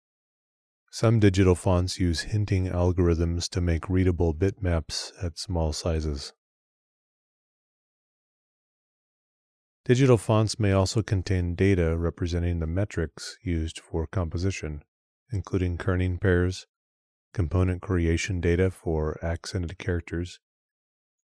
some 0.90 1.20
digital 1.20 1.54
fonts 1.54 2.00
use 2.00 2.22
hinting 2.22 2.66
algorithms 2.66 3.48
to 3.50 3.60
make 3.60 3.88
readable 3.88 4.34
bitmaps 4.34 5.12
at 5.22 5.38
small 5.38 5.72
sizes. 5.72 6.32
Digital 9.84 10.18
fonts 10.18 10.58
may 10.58 10.72
also 10.72 11.00
contain 11.00 11.54
data 11.54 11.96
representing 11.96 12.58
the 12.58 12.66
metrics 12.66 13.38
used 13.44 13.78
for 13.78 14.08
composition, 14.08 14.82
including 15.30 15.78
kerning 15.78 16.20
pairs, 16.20 16.66
component 17.32 17.80
creation 17.80 18.40
data 18.40 18.72
for 18.72 19.24
accented 19.24 19.78
characters, 19.78 20.40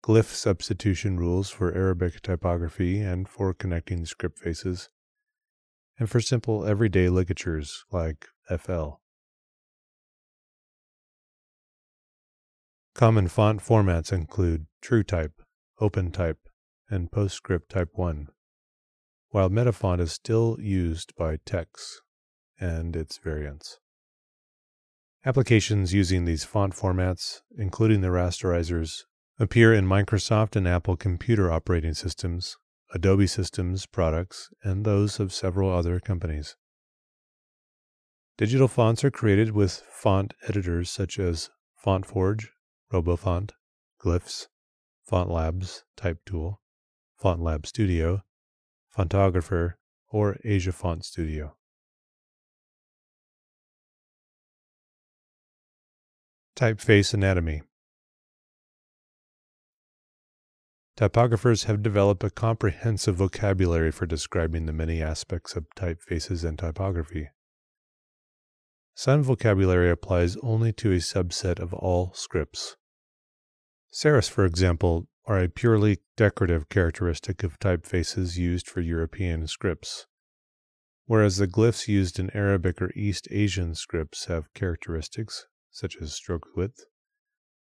glyph 0.03 0.33
substitution 0.33 1.17
rules 1.17 1.49
for 1.49 1.73
Arabic 1.73 2.21
typography 2.21 2.99
and 3.01 3.27
for 3.27 3.53
connecting 3.53 4.05
script 4.05 4.39
faces, 4.39 4.89
and 5.97 6.09
for 6.09 6.19
simple 6.19 6.65
everyday 6.65 7.09
ligatures 7.09 7.85
like 7.91 8.27
FL. 8.57 8.99
Common 12.95 13.27
font 13.27 13.61
formats 13.61 14.11
include 14.11 14.67
TrueType, 14.83 15.33
OpenType, 15.79 16.37
and 16.89 17.11
PostScript 17.11 17.69
Type 17.69 17.89
1 17.93 18.29
while 19.31 19.49
Metafont 19.49 19.99
is 19.99 20.11
still 20.11 20.57
used 20.59 21.15
by 21.15 21.37
TeX 21.37 21.97
and 22.59 22.95
its 22.95 23.17
variants. 23.17 23.79
Applications 25.25 25.93
using 25.93 26.25
these 26.25 26.43
font 26.43 26.73
formats, 26.73 27.41
including 27.57 28.01
the 28.01 28.07
rasterizers, 28.07 29.03
appear 29.39 29.73
in 29.73 29.85
Microsoft 29.85 30.57
and 30.57 30.67
Apple 30.67 30.97
computer 30.97 31.49
operating 31.49 31.93
systems, 31.93 32.57
Adobe 32.93 33.25
Systems 33.25 33.85
products, 33.85 34.49
and 34.63 34.83
those 34.83 35.17
of 35.17 35.31
several 35.31 35.71
other 35.71 36.01
companies. 36.01 36.57
Digital 38.37 38.67
fonts 38.67 39.03
are 39.03 39.11
created 39.11 39.51
with 39.51 39.81
font 39.89 40.33
editors 40.47 40.89
such 40.89 41.17
as 41.17 41.49
FontForge, 41.85 42.47
RoboFont, 42.91 43.51
Glyphs, 44.03 44.47
FontLabs, 45.09 45.83
TypeTool, 45.97 46.55
FontLab 47.23 47.65
Studio, 47.65 48.21
Fontographer, 48.95 49.75
or 50.11 50.37
Asia 50.43 50.73
Font 50.73 51.05
Studio. 51.05 51.55
Typeface 56.57 57.13
Anatomy 57.13 57.61
Typographers 60.99 61.63
have 61.63 61.81
developed 61.81 62.25
a 62.25 62.29
comprehensive 62.29 63.15
vocabulary 63.15 63.89
for 63.89 64.05
describing 64.05 64.65
the 64.65 64.73
many 64.73 65.01
aspects 65.01 65.55
of 65.55 65.65
typefaces 65.73 66.43
and 66.43 66.59
typography. 66.59 67.29
Some 68.95 69.23
vocabulary 69.23 69.89
applies 69.89 70.35
only 70.43 70.73
to 70.73 70.91
a 70.91 70.97
subset 70.97 71.57
of 71.57 71.73
all 71.73 72.11
scripts. 72.15 72.75
Serifs, 73.93 74.29
for 74.29 74.43
example, 74.43 75.07
are 75.25 75.39
a 75.39 75.47
purely 75.47 75.99
decorative 76.17 76.67
characteristic 76.67 77.43
of 77.43 77.59
typefaces 77.59 78.35
used 78.35 78.67
for 78.67 78.81
European 78.81 79.47
scripts, 79.47 80.05
whereas 81.05 81.37
the 81.37 81.47
glyphs 81.47 81.87
used 81.87 82.19
in 82.19 82.29
Arabic 82.35 82.81
or 82.81 82.91
East 82.93 83.25
Asian 83.31 83.73
scripts 83.73 84.25
have 84.25 84.53
characteristics, 84.53 85.45
such 85.71 85.95
as 86.01 86.11
stroke 86.11 86.47
width, 86.57 86.83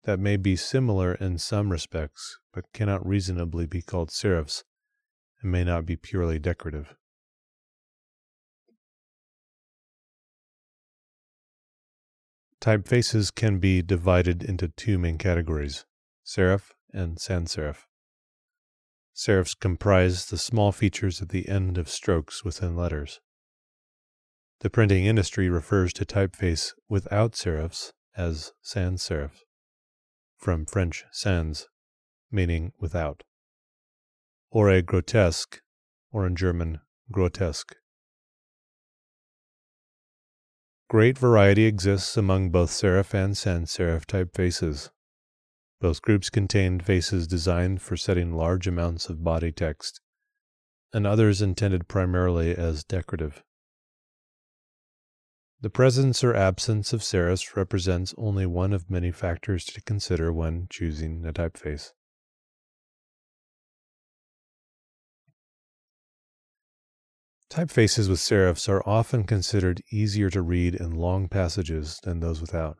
that 0.07 0.19
may 0.21 0.37
be 0.37 0.55
similar 0.55 1.15
in 1.15 1.37
some 1.37 1.69
respects, 1.69 2.39
but 2.53 2.71
cannot 2.73 3.05
reasonably 3.05 3.65
be 3.65 3.81
called 3.81 4.09
serifs 4.09 4.63
and 5.41 5.51
may 5.51 5.65
not 5.65 5.85
be 5.85 5.97
purely 5.97 6.39
decorative. 6.39 6.95
Typefaces 12.61 13.35
can 13.35 13.59
be 13.59 13.81
divided 13.81 14.41
into 14.41 14.69
two 14.69 14.97
main 14.97 15.17
categories 15.17 15.85
serif 16.25 16.71
and 16.93 17.19
sans 17.19 17.53
serif. 17.53 17.79
Serifs 19.13 19.59
comprise 19.59 20.27
the 20.27 20.37
small 20.37 20.71
features 20.71 21.21
at 21.21 21.29
the 21.29 21.49
end 21.49 21.77
of 21.77 21.89
strokes 21.89 22.45
within 22.45 22.77
letters. 22.77 23.19
The 24.61 24.69
printing 24.69 25.05
industry 25.05 25.49
refers 25.49 25.91
to 25.93 26.05
typeface 26.05 26.71
without 26.87 27.33
serifs 27.33 27.91
as 28.15 28.53
sans 28.61 29.03
serif, 29.05 29.31
from 30.37 30.65
French 30.65 31.03
sans, 31.11 31.67
meaning 32.31 32.71
without, 32.79 33.23
or 34.51 34.69
a 34.69 34.81
grotesque, 34.81 35.61
or 36.11 36.25
in 36.25 36.35
German, 36.35 36.79
grotesque. 37.11 37.75
Great 40.89 41.17
variety 41.17 41.65
exists 41.65 42.15
among 42.15 42.49
both 42.49 42.69
serif 42.69 43.13
and 43.13 43.37
sans 43.37 43.69
serif 43.69 44.05
typefaces. 44.05 44.89
Both 45.81 46.01
groups 46.01 46.29
contained 46.29 46.85
faces 46.85 47.27
designed 47.27 47.81
for 47.81 47.97
setting 47.97 48.33
large 48.33 48.67
amounts 48.67 49.09
of 49.09 49.23
body 49.23 49.51
text, 49.51 49.99
and 50.93 51.05
others 51.05 51.41
intended 51.41 51.87
primarily 51.87 52.55
as 52.55 52.83
decorative. 52.85 53.43
The 55.59 55.71
presence 55.71 56.23
or 56.23 56.35
absence 56.35 56.93
of 56.93 57.01
serifs 57.01 57.55
represents 57.55 58.13
only 58.15 58.45
one 58.45 58.73
of 58.73 58.91
many 58.91 59.11
factors 59.11 59.65
to 59.65 59.81
consider 59.81 60.31
when 60.31 60.67
choosing 60.69 61.25
a 61.25 61.33
typeface. 61.33 61.93
Typefaces 67.49 68.07
with 68.07 68.19
serifs 68.19 68.69
are 68.69 68.87
often 68.87 69.23
considered 69.23 69.81
easier 69.91 70.29
to 70.29 70.43
read 70.43 70.75
in 70.75 70.91
long 70.91 71.27
passages 71.27 71.99
than 72.03 72.19
those 72.19 72.39
without. 72.39 72.77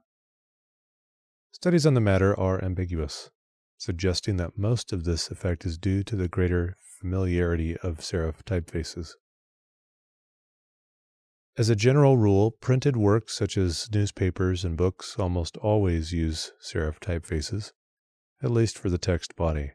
Studies 1.52 1.88
on 1.88 1.96
the 1.96 2.02
matter 2.02 2.40
are 2.40 2.64
ambiguous, 2.64 3.32
suggesting 3.80 4.38
that 4.38 4.56
most 4.56 4.94
of 4.94 5.04
this 5.04 5.32
effect 5.32 5.66
is 5.66 5.80
due 5.80 6.04
to 6.04 6.16
the 6.16 6.28
greater 6.28 6.78
familiarity 7.00 7.76
of 7.78 8.00
serif 8.02 8.44
typefaces. 8.44 9.14
As 11.58 11.70
a 11.70 11.76
general 11.76 12.18
rule, 12.18 12.52
printed 12.52 12.96
works 12.96 13.34
such 13.34 13.58
as 13.58 13.90
newspapers 13.92 14.64
and 14.64 14.78
books 14.78 15.16
almost 15.18 15.58
always 15.58 16.14
use 16.14 16.52
serif 16.64 17.00
typefaces, 17.00 17.72
at 18.44 18.52
least 18.52 18.78
for 18.78 18.92
the 18.92 19.00
text 19.00 19.36
body. 19.36 19.72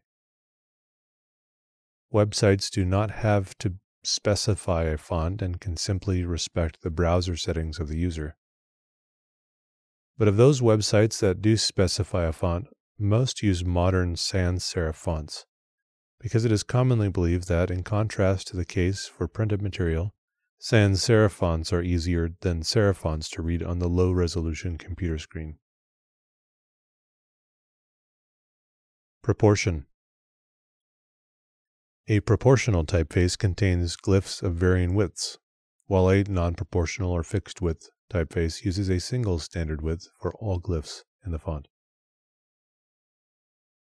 Websites 2.14 2.70
do 2.70 2.84
not 2.84 3.10
have 3.10 3.58
to 3.58 3.74
specify 4.04 4.84
a 4.84 4.96
font 4.96 5.42
and 5.42 5.60
can 5.60 5.76
simply 5.76 6.24
respect 6.24 6.82
the 6.82 6.90
browser 6.90 7.36
settings 7.36 7.80
of 7.80 7.88
the 7.88 7.98
user. 7.98 8.36
But 10.16 10.28
of 10.28 10.36
those 10.36 10.60
websites 10.60 11.18
that 11.18 11.42
do 11.42 11.56
specify 11.56 12.26
a 12.26 12.32
font, 12.32 12.68
most 12.96 13.42
use 13.42 13.64
modern 13.64 14.14
sans 14.14 14.62
serif 14.62 14.94
fonts, 14.94 15.46
because 16.20 16.44
it 16.44 16.52
is 16.52 16.62
commonly 16.62 17.08
believed 17.08 17.48
that, 17.48 17.72
in 17.72 17.82
contrast 17.82 18.46
to 18.48 18.56
the 18.56 18.64
case 18.64 19.06
for 19.06 19.26
printed 19.26 19.60
material, 19.60 20.14
sans 20.64 20.96
serif 20.96 21.32
fonts 21.32 21.72
are 21.72 21.82
easier 21.82 22.36
than 22.42 22.62
serif 22.62 22.94
fonts 22.94 23.28
to 23.28 23.42
read 23.42 23.64
on 23.64 23.80
the 23.80 23.88
low 23.88 24.12
resolution 24.12 24.78
computer 24.78 25.18
screen. 25.18 25.58
Proportion 29.24 29.86
A 32.06 32.20
proportional 32.20 32.84
typeface 32.84 33.36
contains 33.36 33.96
glyphs 33.96 34.40
of 34.40 34.54
varying 34.54 34.94
widths, 34.94 35.36
while 35.88 36.08
a 36.08 36.22
non 36.22 36.54
proportional 36.54 37.10
or 37.10 37.24
fixed 37.24 37.60
width 37.60 37.90
typeface 38.08 38.64
uses 38.64 38.88
a 38.88 39.00
single 39.00 39.40
standard 39.40 39.82
width 39.82 40.10
for 40.20 40.32
all 40.34 40.60
glyphs 40.60 41.02
in 41.26 41.32
the 41.32 41.40
font. 41.40 41.66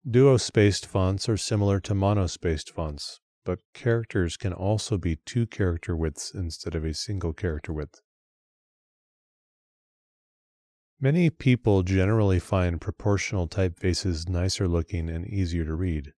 Duo-spaced 0.08 0.86
fonts 0.86 1.28
are 1.28 1.36
similar 1.36 1.80
to 1.80 1.94
monospaced 1.94 2.70
fonts, 2.70 3.18
but 3.44 3.60
characters 3.74 4.36
can 4.36 4.52
also 4.52 4.98
be 4.98 5.16
two 5.16 5.46
character 5.46 5.96
widths 5.96 6.32
instead 6.34 6.74
of 6.74 6.84
a 6.84 6.94
single 6.94 7.32
character 7.32 7.72
width. 7.72 8.00
Many 11.00 11.30
people 11.30 11.82
generally 11.82 12.38
find 12.38 12.80
proportional 12.80 13.48
typefaces 13.48 14.28
nicer 14.28 14.68
looking 14.68 15.08
and 15.08 15.26
easier 15.26 15.64
to 15.64 15.74
read. 15.74 16.12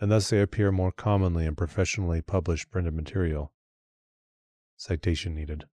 and 0.00 0.10
thus 0.10 0.30
they 0.30 0.40
appear 0.40 0.70
more 0.70 0.92
commonly 0.92 1.46
in 1.46 1.54
professionally 1.54 2.20
published 2.20 2.70
printed 2.70 2.94
material. 2.94 3.52
Citation 4.76 5.34
needed. 5.34 5.64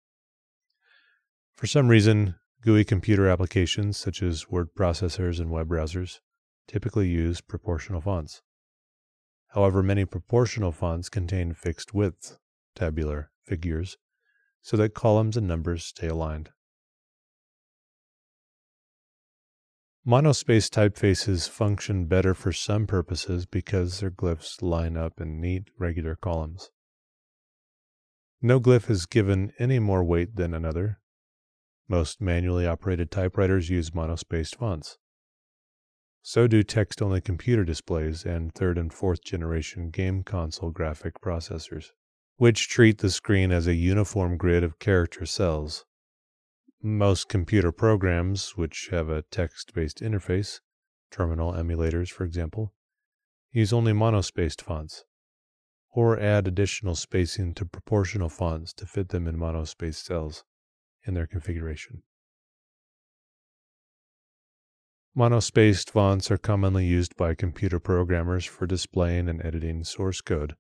For 1.56 1.68
some 1.68 1.90
reason, 1.90 2.36
GUI 2.62 2.86
computer 2.86 3.28
applications 3.28 3.98
such 3.98 4.24
as 4.24 4.50
word 4.50 4.70
processors 4.78 5.40
and 5.40 5.52
web 5.52 5.68
browsers 5.68 6.20
typically 6.68 7.10
use 7.10 7.42
proportional 7.42 8.00
fonts. 8.00 8.42
However, 9.54 9.84
many 9.84 10.04
proportional 10.06 10.72
fonts 10.72 11.10
contain 11.10 11.54
fixed 11.54 11.94
width, 11.94 12.38
tabular 12.76 13.30
figures, 13.44 13.98
so 14.62 14.76
that 14.78 14.96
columns 14.96 15.38
and 15.38 15.48
numbers 15.48 15.86
stay 15.86 16.08
aligned. 16.08 16.50
Monospace 20.06 20.70
typefaces 20.70 21.48
function 21.48 22.08
better 22.08 22.34
for 22.34 22.52
some 22.52 22.88
purposes 22.88 23.46
because 23.46 24.00
their 24.00 24.12
glyphs 24.12 24.62
line 24.62 24.98
up 24.98 25.22
in 25.22 25.40
neat, 25.40 25.70
regular 25.78 26.16
columns. 26.16 26.72
No 28.42 28.60
glyph 28.60 28.90
is 28.90 29.06
given 29.06 29.54
any 29.60 29.78
more 29.80 30.04
weight 30.04 30.36
than 30.36 30.54
another. 30.54 31.00
Most 31.88 32.20
manually 32.20 32.66
operated 32.66 33.12
typewriters 33.12 33.70
use 33.70 33.92
monospaced 33.92 34.56
fonts. 34.56 34.98
So 36.24 36.48
do 36.48 36.64
text 36.64 37.02
only 37.02 37.22
computer 37.22 37.64
displays 37.64 38.26
and 38.26 38.56
third 38.56 38.78
and 38.78 38.92
fourth 38.92 39.24
generation 39.24 39.90
game 39.92 40.24
console 40.24 40.72
graphic 40.72 41.22
processors, 41.22 41.92
which 42.38 42.70
treat 42.70 43.00
the 43.00 43.12
screen 43.12 43.52
as 43.52 43.68
a 43.68 43.76
uniform 43.76 44.38
grid 44.38 44.64
of 44.64 44.80
character 44.80 45.26
cells 45.26 45.86
most 46.84 47.30
computer 47.30 47.72
programs, 47.72 48.58
which 48.58 48.90
have 48.92 49.10
a 49.10 49.22
text 49.24 49.74
based 49.74 50.00
interface, 50.00 50.60
terminal 51.12 51.54
emulators, 51.54 52.10
for 52.10 52.26
example, 52.26 52.74
use 53.52 53.72
only 53.72 53.94
monospaced 53.94 54.62
fonts, 54.62 55.06
or 55.92 56.20
add 56.20 56.46
additional 56.46 56.96
spacing 56.96 57.54
to 57.54 57.66
proportional 57.66 58.28
fonts 58.28 58.74
to 58.74 58.86
fit 58.86 59.10
them 59.10 59.28
in 59.28 59.38
monospaced 59.38 60.04
cells 60.04 60.44
in 61.06 61.14
their 61.14 61.28
configuration. 61.28 62.04
Monospaced 65.16 65.92
fonts 65.92 66.32
are 66.32 66.40
commonly 66.40 66.88
used 66.88 67.16
by 67.16 67.36
computer 67.36 67.80
programmers 67.80 68.46
for 68.46 68.66
displaying 68.66 69.30
and 69.30 69.46
editing 69.46 69.84
source 69.84 70.22
code, 70.22 70.56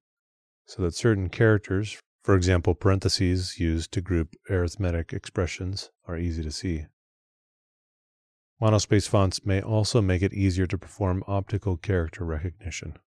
so 0.68 0.84
that 0.84 0.94
certain 0.94 1.28
characters, 1.28 2.00
for 2.22 2.36
example, 2.36 2.76
parentheses 2.76 3.60
used 3.60 3.92
to 3.92 4.00
group 4.00 4.36
arithmetic 4.52 5.12
expressions 5.12 5.90
are 6.08 6.20
easy 6.20 6.44
to 6.44 6.52
see. 6.52 6.86
Monospace 8.62 9.10
fonts 9.10 9.44
may 9.44 9.60
also 9.60 10.04
make 10.04 10.22
it 10.22 10.34
easier 10.34 10.68
to 10.68 10.78
perform 10.78 11.24
optical 11.28 11.76
character 11.76 12.24
recognition. 12.24 13.00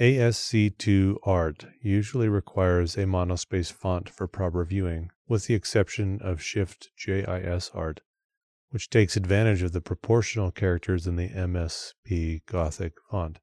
ASC2 0.00 1.18
art 1.22 1.66
usually 1.82 2.28
requires 2.28 2.96
a 2.96 3.04
monospace 3.04 3.70
font 3.70 4.08
for 4.08 4.26
proper 4.26 4.64
viewing, 4.64 5.10
with 5.32 5.46
the 5.46 5.54
exception 5.54 6.20
of 6.20 6.42
Shift 6.42 6.90
JIS 6.94 7.70
art, 7.72 8.02
which 8.68 8.90
takes 8.90 9.16
advantage 9.16 9.62
of 9.62 9.72
the 9.72 9.80
proportional 9.80 10.50
characters 10.50 11.06
in 11.06 11.16
the 11.16 11.30
MSP 11.30 12.44
Gothic 12.44 12.92
font. 13.10 13.38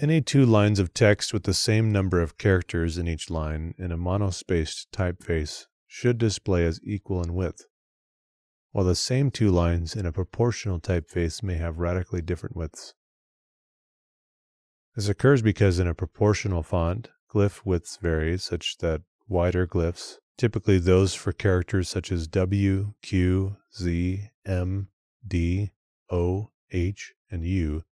Any 0.00 0.22
two 0.22 0.46
lines 0.46 0.78
of 0.78 0.94
text 0.94 1.34
with 1.34 1.42
the 1.42 1.52
same 1.52 1.92
number 1.92 2.22
of 2.22 2.38
characters 2.38 2.96
in 2.96 3.06
each 3.06 3.28
line 3.28 3.74
in 3.76 3.92
a 3.92 3.98
monospaced 3.98 4.86
typeface 4.90 5.66
should 5.86 6.16
display 6.16 6.64
as 6.64 6.80
equal 6.82 7.22
in 7.22 7.34
width, 7.34 7.66
while 8.72 8.86
the 8.86 8.94
same 8.94 9.30
two 9.30 9.50
lines 9.50 9.94
in 9.94 10.06
a 10.06 10.12
proportional 10.12 10.80
typeface 10.80 11.42
may 11.42 11.56
have 11.56 11.76
radically 11.78 12.22
different 12.22 12.56
widths. 12.56 12.94
This 14.96 15.10
occurs 15.10 15.42
because 15.42 15.78
in 15.78 15.86
a 15.86 15.94
proportional 15.94 16.62
font, 16.62 17.10
glyph 17.30 17.66
widths 17.66 17.98
vary 17.98 18.38
such 18.38 18.78
that 18.78 19.02
wider 19.28 19.66
glyphs, 19.66 20.16
typically 20.38 20.78
those 20.78 21.14
for 21.14 21.32
characters 21.32 21.90
such 21.90 22.10
as 22.10 22.26
W, 22.26 22.94
Q, 23.02 23.56
Z, 23.76 24.30
M, 24.46 24.88
D, 25.26 25.70
O, 26.10 26.50
H, 26.70 27.12
and 27.30 27.44
U, 27.44 27.84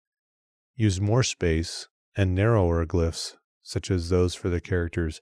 use 0.77 1.01
more 1.01 1.25
space 1.25 1.89
and 2.17 2.37
narrower 2.37 2.87
glyphs, 2.87 3.35
such 3.65 3.91
as 3.91 4.09
those 4.09 4.37
for 4.37 4.49
the 4.49 4.61
characters 4.61 5.21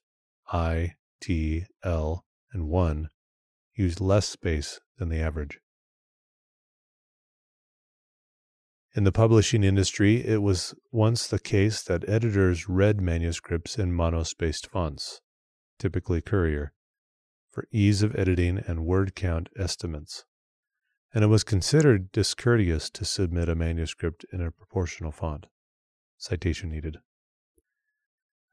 I, 0.52 0.96
T, 1.18 1.64
L, 1.82 2.26
and 2.52 2.68
1, 2.68 3.08
use 3.74 4.02
less 4.02 4.28
space 4.28 4.80
than 4.98 5.08
the 5.08 5.20
average. 5.20 5.60
In 8.92 9.04
the 9.04 9.12
publishing 9.12 9.62
industry, 9.62 10.26
it 10.26 10.42
was 10.42 10.74
once 10.90 11.28
the 11.28 11.38
case 11.38 11.80
that 11.82 12.08
editors 12.08 12.68
read 12.68 13.00
manuscripts 13.00 13.78
in 13.78 13.92
monospaced 13.92 14.66
fonts, 14.66 15.20
typically 15.78 16.20
Courier, 16.20 16.72
for 17.52 17.68
ease 17.70 18.02
of 18.02 18.16
editing 18.16 18.58
and 18.58 18.84
word 18.84 19.14
count 19.14 19.48
estimates, 19.56 20.24
and 21.14 21.22
it 21.22 21.28
was 21.28 21.44
considered 21.44 22.10
discourteous 22.10 22.90
to 22.90 23.04
submit 23.04 23.48
a 23.48 23.54
manuscript 23.54 24.24
in 24.32 24.40
a 24.40 24.50
proportional 24.50 25.12
font. 25.12 25.46
Citation 26.18 26.68
needed. 26.68 26.98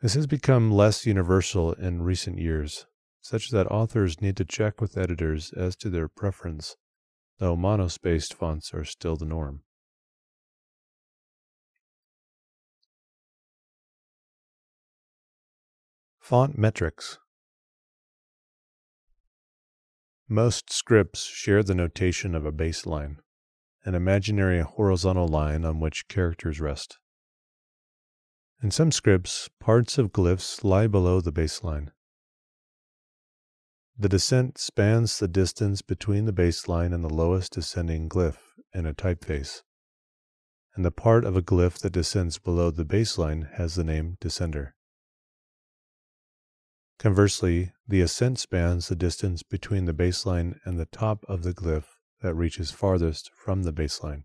This 0.01 0.13
has 0.13 0.27
become 0.27 0.71
less 0.71 1.07
universal 1.07 1.73
in 1.73 2.03
recent 2.03 2.37
years, 2.37 2.85
such 3.21 3.49
that 3.49 3.71
authors 3.71 4.21
need 4.21 4.37
to 4.37 4.45
check 4.45 4.81
with 4.81 4.99
editors 4.99 5.51
as 5.53 5.75
to 5.77 5.89
their 5.89 6.07
preference, 6.07 6.75
though 7.39 7.57
monospaced 7.57 8.35
fonts 8.35 8.71
are 8.71 8.85
still 8.85 9.15
the 9.15 9.25
norm. 9.25 9.63
Font 16.27 16.57
metrics. 16.57 17.19
Most 20.27 20.73
scripts 20.73 21.23
share 21.23 21.63
the 21.63 21.73
notation 21.73 22.35
of 22.35 22.45
a 22.45 22.51
baseline, 22.51 23.19
an 23.85 23.95
imaginary 23.95 24.59
horizontal 24.59 25.29
line 25.29 25.63
on 25.63 25.79
which 25.79 26.09
characters 26.09 26.59
rest. 26.59 26.97
In 28.61 28.71
some 28.71 28.91
scripts, 28.91 29.47
parts 29.61 29.97
of 29.97 30.11
glyphs 30.11 30.65
lie 30.65 30.87
below 30.87 31.21
the 31.21 31.31
baseline. 31.31 31.91
The 33.97 34.09
descent 34.09 34.57
spans 34.57 35.19
the 35.19 35.29
distance 35.29 35.81
between 35.81 36.25
the 36.25 36.33
baseline 36.33 36.93
and 36.93 37.05
the 37.05 37.13
lowest 37.13 37.53
descending 37.53 38.09
glyph 38.09 38.39
in 38.73 38.85
a 38.85 38.93
typeface, 38.93 39.61
and 40.75 40.83
the 40.83 40.91
part 40.91 41.23
of 41.23 41.37
a 41.37 41.41
glyph 41.41 41.79
that 41.79 41.93
descends 41.93 42.37
below 42.37 42.69
the 42.69 42.83
baseline 42.83 43.53
has 43.53 43.75
the 43.75 43.85
name 43.85 44.17
descender. 44.19 44.73
Conversely, 46.99 47.73
the 47.87 48.01
ascent 48.01 48.39
spans 48.39 48.87
the 48.87 48.95
distance 48.95 49.43
between 49.43 49.85
the 49.85 49.93
baseline 49.93 50.57
and 50.65 50.79
the 50.79 50.87
top 50.87 51.23
of 51.27 51.43
the 51.43 51.53
glyph 51.53 51.97
that 52.21 52.33
reaches 52.33 52.71
farthest 52.71 53.29
from 53.35 53.63
the 53.63 53.73
baseline. 53.73 54.23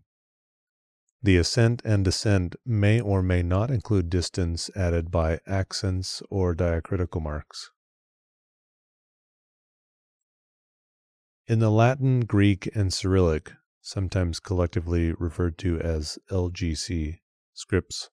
The 1.21 1.37
ascent 1.37 1.81
and 1.85 2.03
descent 2.03 2.55
may 2.65 2.99
or 2.99 3.21
may 3.21 3.43
not 3.43 3.69
include 3.69 4.09
distance 4.09 4.69
added 4.75 5.11
by 5.11 5.39
accents 5.45 6.21
or 6.29 6.55
diacritical 6.55 7.21
marks. 7.21 7.69
In 11.45 11.59
the 11.59 11.69
Latin, 11.69 12.21
Greek, 12.21 12.69
and 12.75 12.91
Cyrillic, 12.91 13.51
sometimes 13.81 14.39
collectively 14.39 15.13
referred 15.13 15.57
to 15.59 15.79
as 15.79 16.17
LGC, 16.31 17.19
scripts, 17.53 18.09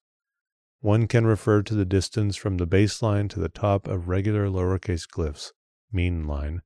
one 0.81 1.07
can 1.07 1.25
refer 1.25 1.61
to 1.61 1.73
the 1.73 1.85
distance 1.85 2.35
from 2.35 2.57
the 2.57 2.67
baseline 2.67 3.29
to 3.29 3.39
the 3.39 3.49
top 3.49 3.87
of 3.87 4.09
regular 4.09 4.47
lowercase 4.47 5.07
glyphs, 5.07 5.51
mean 5.91 6.27
line, 6.27 6.61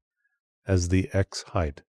as 0.67 0.89
the 0.89 1.09
x 1.13 1.43
height 1.49 1.83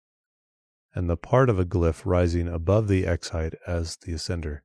and 0.96 1.10
the 1.10 1.16
part 1.16 1.50
of 1.50 1.58
a 1.58 1.64
glyph 1.64 2.02
rising 2.06 2.48
above 2.48 2.88
the 2.88 3.06
x 3.06 3.28
height 3.28 3.54
as 3.66 3.96
the 3.98 4.12
ascender. 4.12 4.60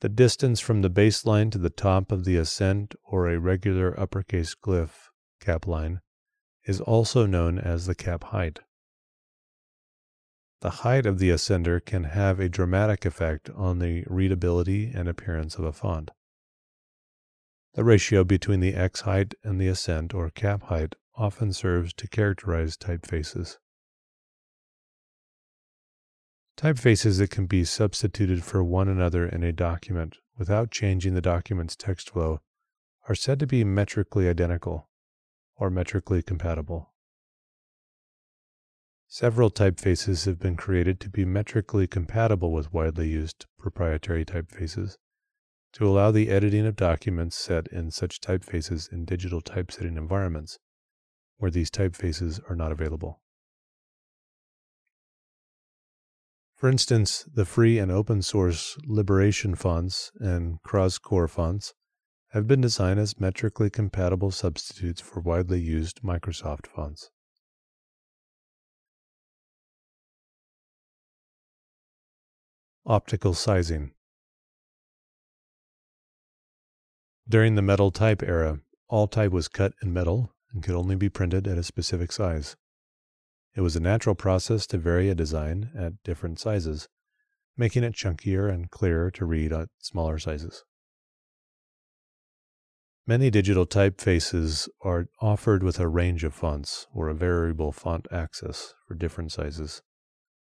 The 0.00 0.10
distance 0.10 0.60
from 0.60 0.82
the 0.82 0.90
baseline 0.90 1.50
to 1.52 1.58
the 1.58 1.70
top 1.70 2.12
of 2.12 2.26
the 2.26 2.36
ascent 2.36 2.94
or 3.02 3.26
a 3.26 3.40
regular 3.40 3.98
uppercase 3.98 4.54
glyph 4.54 5.08
cap 5.40 5.66
line 5.66 6.00
is 6.66 6.78
also 6.78 7.24
known 7.24 7.58
as 7.58 7.86
the 7.86 7.94
cap 7.94 8.24
height. 8.24 8.60
The 10.64 10.80
height 10.80 11.04
of 11.04 11.18
the 11.18 11.28
ascender 11.28 11.78
can 11.84 12.04
have 12.04 12.40
a 12.40 12.48
dramatic 12.48 13.04
effect 13.04 13.50
on 13.50 13.80
the 13.80 14.02
readability 14.06 14.90
and 14.94 15.06
appearance 15.06 15.56
of 15.56 15.64
a 15.66 15.74
font. 15.74 16.10
The 17.74 17.84
ratio 17.84 18.24
between 18.24 18.60
the 18.60 18.72
x 18.72 19.02
height 19.02 19.34
and 19.44 19.60
the 19.60 19.68
ascent 19.68 20.14
or 20.14 20.30
cap 20.30 20.62
height 20.62 20.94
often 21.16 21.52
serves 21.52 21.92
to 21.92 22.08
characterize 22.08 22.78
typefaces. 22.78 23.58
Typefaces 26.56 27.18
that 27.18 27.28
can 27.28 27.44
be 27.44 27.64
substituted 27.64 28.42
for 28.42 28.64
one 28.64 28.88
another 28.88 29.28
in 29.28 29.42
a 29.42 29.52
document 29.52 30.16
without 30.38 30.70
changing 30.70 31.12
the 31.12 31.20
document's 31.20 31.76
text 31.76 32.08
flow 32.08 32.40
are 33.06 33.14
said 33.14 33.38
to 33.40 33.46
be 33.46 33.64
metrically 33.64 34.30
identical 34.30 34.88
or 35.56 35.68
metrically 35.68 36.22
compatible. 36.22 36.93
Several 39.14 39.48
typefaces 39.48 40.26
have 40.26 40.40
been 40.40 40.56
created 40.56 40.98
to 40.98 41.08
be 41.08 41.24
metrically 41.24 41.86
compatible 41.86 42.50
with 42.50 42.72
widely 42.72 43.08
used 43.08 43.46
proprietary 43.56 44.24
typefaces 44.24 44.96
to 45.74 45.86
allow 45.86 46.10
the 46.10 46.28
editing 46.28 46.66
of 46.66 46.74
documents 46.74 47.36
set 47.36 47.68
in 47.68 47.92
such 47.92 48.20
typefaces 48.20 48.92
in 48.92 49.04
digital 49.04 49.40
typesetting 49.40 49.96
environments 49.96 50.58
where 51.36 51.52
these 51.52 51.70
typefaces 51.70 52.40
are 52.50 52.56
not 52.56 52.72
available. 52.72 53.20
For 56.56 56.68
instance, 56.68 57.24
the 57.32 57.44
free 57.44 57.78
and 57.78 57.92
open 57.92 58.20
source 58.20 58.76
Liberation 58.84 59.54
fonts 59.54 60.10
and 60.18 60.60
Croscore 60.66 61.30
fonts 61.30 61.72
have 62.30 62.48
been 62.48 62.60
designed 62.60 62.98
as 62.98 63.20
metrically 63.20 63.70
compatible 63.70 64.32
substitutes 64.32 65.00
for 65.00 65.20
widely 65.20 65.60
used 65.60 66.02
Microsoft 66.02 66.66
fonts. 66.66 67.10
Optical 72.86 73.32
sizing. 73.32 73.92
During 77.26 77.54
the 77.54 77.62
metal 77.62 77.90
type 77.90 78.22
era, 78.22 78.60
all 78.88 79.08
type 79.08 79.32
was 79.32 79.48
cut 79.48 79.72
in 79.82 79.90
metal 79.94 80.34
and 80.52 80.62
could 80.62 80.74
only 80.74 80.94
be 80.94 81.08
printed 81.08 81.48
at 81.48 81.56
a 81.56 81.62
specific 81.62 82.12
size. 82.12 82.56
It 83.56 83.62
was 83.62 83.74
a 83.74 83.80
natural 83.80 84.14
process 84.14 84.66
to 84.66 84.76
vary 84.76 85.08
a 85.08 85.14
design 85.14 85.70
at 85.74 86.02
different 86.02 86.38
sizes, 86.38 86.90
making 87.56 87.84
it 87.84 87.94
chunkier 87.94 88.52
and 88.52 88.70
clearer 88.70 89.10
to 89.12 89.24
read 89.24 89.50
at 89.50 89.70
smaller 89.78 90.18
sizes. 90.18 90.62
Many 93.06 93.30
digital 93.30 93.64
typefaces 93.64 94.68
are 94.82 95.06
offered 95.22 95.62
with 95.62 95.80
a 95.80 95.88
range 95.88 96.22
of 96.22 96.34
fonts 96.34 96.86
or 96.92 97.08
a 97.08 97.14
variable 97.14 97.72
font 97.72 98.06
axis 98.12 98.74
for 98.86 98.94
different 98.94 99.32
sizes, 99.32 99.80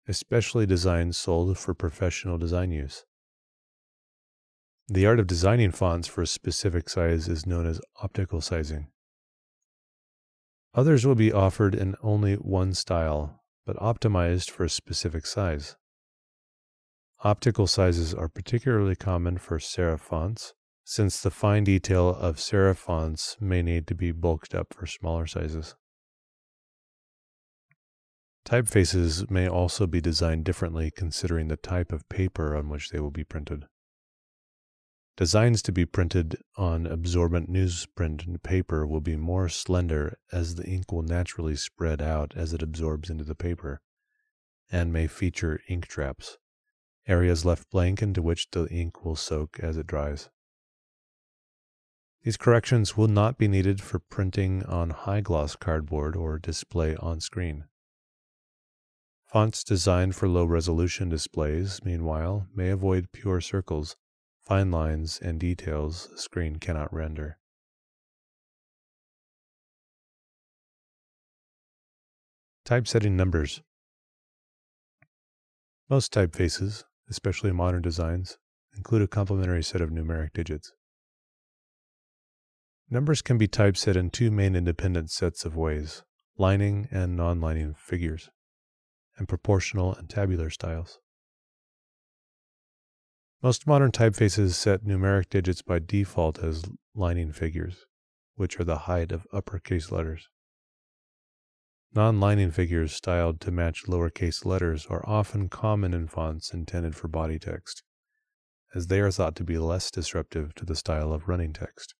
especially 0.09 0.67
designs 0.67 1.17
sold 1.17 1.59
for 1.59 1.75
professional 1.75 2.39
design 2.39 2.71
use. 2.71 3.05
The 4.89 5.07
art 5.07 5.21
of 5.21 5.27
designing 5.27 5.71
fonts 5.71 6.09
for 6.09 6.23
a 6.23 6.27
specific 6.27 6.89
size 6.89 7.29
is 7.29 7.47
known 7.47 7.67
as 7.67 7.81
optical 8.03 8.41
sizing. 8.41 8.89
Others 10.75 11.07
will 11.07 11.15
be 11.15 11.33
offered 11.33 11.75
in 11.75 11.97
only 12.03 12.35
one 12.35 12.75
style, 12.75 13.43
but 13.67 13.77
optimized 13.77 14.51
for 14.51 14.65
a 14.65 14.71
specific 14.71 15.27
size. 15.27 15.77
Optical 17.23 17.67
sizes 17.67 18.15
are 18.15 18.29
particularly 18.29 18.97
common 18.97 19.39
for 19.39 19.59
serif 19.59 20.01
fonts, 20.01 20.55
since 20.85 21.21
the 21.21 21.31
fine 21.31 21.65
detail 21.65 22.09
of 22.09 22.37
serif 22.37 22.77
fonts 22.77 23.37
may 23.41 23.63
need 23.63 23.87
to 23.87 23.95
be 23.95 24.11
bulked 24.11 24.55
up 24.55 24.75
for 24.75 24.87
smaller 24.87 25.27
sizes. 25.27 25.77
Typefaces 28.44 29.31
may 29.31 29.48
also 29.48 29.87
be 29.87 30.00
designed 30.00 30.44
differently 30.44 30.90
considering 30.90 31.48
the 31.48 31.57
type 31.57 31.92
of 31.92 32.09
paper 32.09 32.57
on 32.57 32.68
which 32.68 32.90
they 32.90 32.98
will 32.98 33.11
be 33.11 33.24
printed. 33.24 33.66
Designs 35.16 35.61
to 35.62 35.72
be 35.72 35.85
printed 35.85 36.38
on 36.57 36.87
absorbent 36.87 37.50
newsprint 37.50 38.42
paper 38.42 38.87
will 38.87 39.03
be 39.03 39.16
more 39.16 39.50
slender 39.50 40.18
as 40.33 40.55
the 40.55 40.64
ink 40.64 40.90
will 40.90 41.03
naturally 41.03 41.55
spread 41.55 42.00
out 42.00 42.33
as 42.35 42.55
it 42.55 42.62
absorbs 42.62 43.11
into 43.11 43.24
the 43.24 43.35
paper, 43.35 43.83
and 44.72 44.92
may 44.92 45.07
feature 45.07 45.61
ink 45.68 45.87
traps, 45.87 46.38
areas 47.07 47.44
left 47.44 47.68
blank 47.70 48.00
into 48.00 48.22
which 48.22 48.50
the 48.50 48.66
ink 48.68 49.05
will 49.05 49.16
soak 49.16 49.61
as 49.61 49.76
it 49.76 49.87
dries. 49.87 50.31
These 52.22 52.37
corrections 52.37 52.96
will 52.96 53.09
not 53.09 53.37
be 53.37 53.48
needed 53.48 53.81
for 53.83 53.98
printing 53.98 54.64
on 54.64 54.90
high 54.90 55.20
gloss 55.20 55.55
cardboard 55.57 56.16
or 56.16 56.38
display 56.38 56.96
on 56.96 57.20
screen. 57.20 57.64
Fonts 59.33 59.62
designed 59.62 60.16
for 60.16 60.29
low 60.29 60.45
resolution 60.45 61.09
displays, 61.09 61.85
meanwhile, 61.85 62.49
may 62.53 62.71
avoid 62.71 63.12
pure 63.12 63.40
circles 63.40 63.95
fine 64.40 64.73
lines 64.73 65.21
and 65.23 65.38
details 65.38 66.09
the 66.11 66.19
screen 66.19 66.57
cannot 66.57 66.93
render. 66.93 67.38
Typesetting 72.64 73.16
numbers. 73.16 73.62
Most 75.88 76.12
typefaces, 76.12 76.83
especially 77.09 77.53
modern 77.53 77.83
designs, 77.83 78.37
include 78.77 79.03
a 79.03 79.07
complementary 79.07 79.62
set 79.62 79.81
of 79.81 79.90
numeric 79.90 80.33
digits. 80.33 80.73
Numbers 82.88 83.23
can 83.23 83.38
be 83.38 83.47
typeset 83.47 83.95
in 83.95 84.11
two 84.11 84.33
main 84.33 84.57
independent 84.57 85.12
sets 85.12 85.45
of 85.45 85.55
ways 85.55 86.03
lining 86.37 86.88
and 86.90 87.16
non 87.16 87.40
lining 87.40 87.75
figures, 87.75 88.29
and 89.20 89.28
proportional 89.28 89.94
and 89.94 90.09
tabular 90.09 90.50
styles. 90.50 90.98
Most 93.42 93.66
modern 93.66 93.92
typefaces 93.92 94.54
set 94.54 94.83
numeric 94.83 95.28
digits 95.28 95.62
by 95.62 95.78
default 95.78 96.42
as 96.42 96.64
lining 96.94 97.30
figures, 97.30 97.85
which 98.35 98.59
are 98.59 98.64
the 98.64 98.78
height 98.88 99.12
of 99.12 99.26
uppercase 99.33 99.92
letters. 99.92 100.28
Non 101.94 102.18
lining 102.18 102.50
figures 102.50 102.94
styled 102.94 103.40
to 103.42 103.50
match 103.50 103.85
lowercase 103.87 104.44
letters 104.44 104.87
are 104.87 105.06
often 105.06 105.48
common 105.48 105.92
in 105.92 106.09
fonts 106.09 106.52
intended 106.54 106.96
for 106.96 107.09
body 107.09 107.38
text, 107.38 107.83
as 108.74 108.87
they 108.87 109.00
are 109.00 109.11
thought 109.11 109.37
to 109.37 109.44
be 109.44 109.59
less 109.59 109.90
disruptive 109.90 110.54
to 110.54 110.64
the 110.64 110.76
style 110.76 111.12
of 111.12 111.28
running 111.28 111.52
text. 111.52 111.94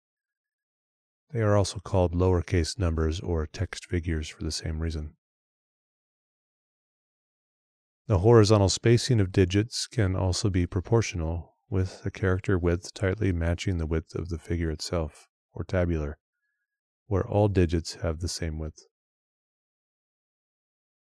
They 1.33 1.41
are 1.41 1.57
also 1.57 1.81
called 1.81 2.15
lowercase 2.15 2.79
numbers 2.79 3.21
or 3.21 3.47
text 3.47 3.87
figures 3.87 4.29
for 4.29 4.43
the 4.43 4.53
same 4.53 4.81
reason. 4.81 5.17
The 8.11 8.19
horizontal 8.19 8.69
spacing 8.69 9.21
of 9.21 9.31
digits 9.31 9.87
can 9.87 10.17
also 10.17 10.51
be 10.51 10.67
proportional, 10.67 11.55
with 11.69 12.03
the 12.03 12.11
character 12.11 12.59
width 12.59 12.93
tightly 12.93 13.31
matching 13.31 13.79
the 13.79 13.87
width 13.87 14.17
of 14.17 14.31
the 14.31 14.39
figure 14.41 14.69
itself, 14.69 15.29
or 15.53 15.63
tabular, 15.63 16.19
where 17.07 17.25
all 17.25 17.47
digits 17.47 17.95
have 18.03 18.19
the 18.19 18.27
same 18.27 18.59
width. 18.59 18.85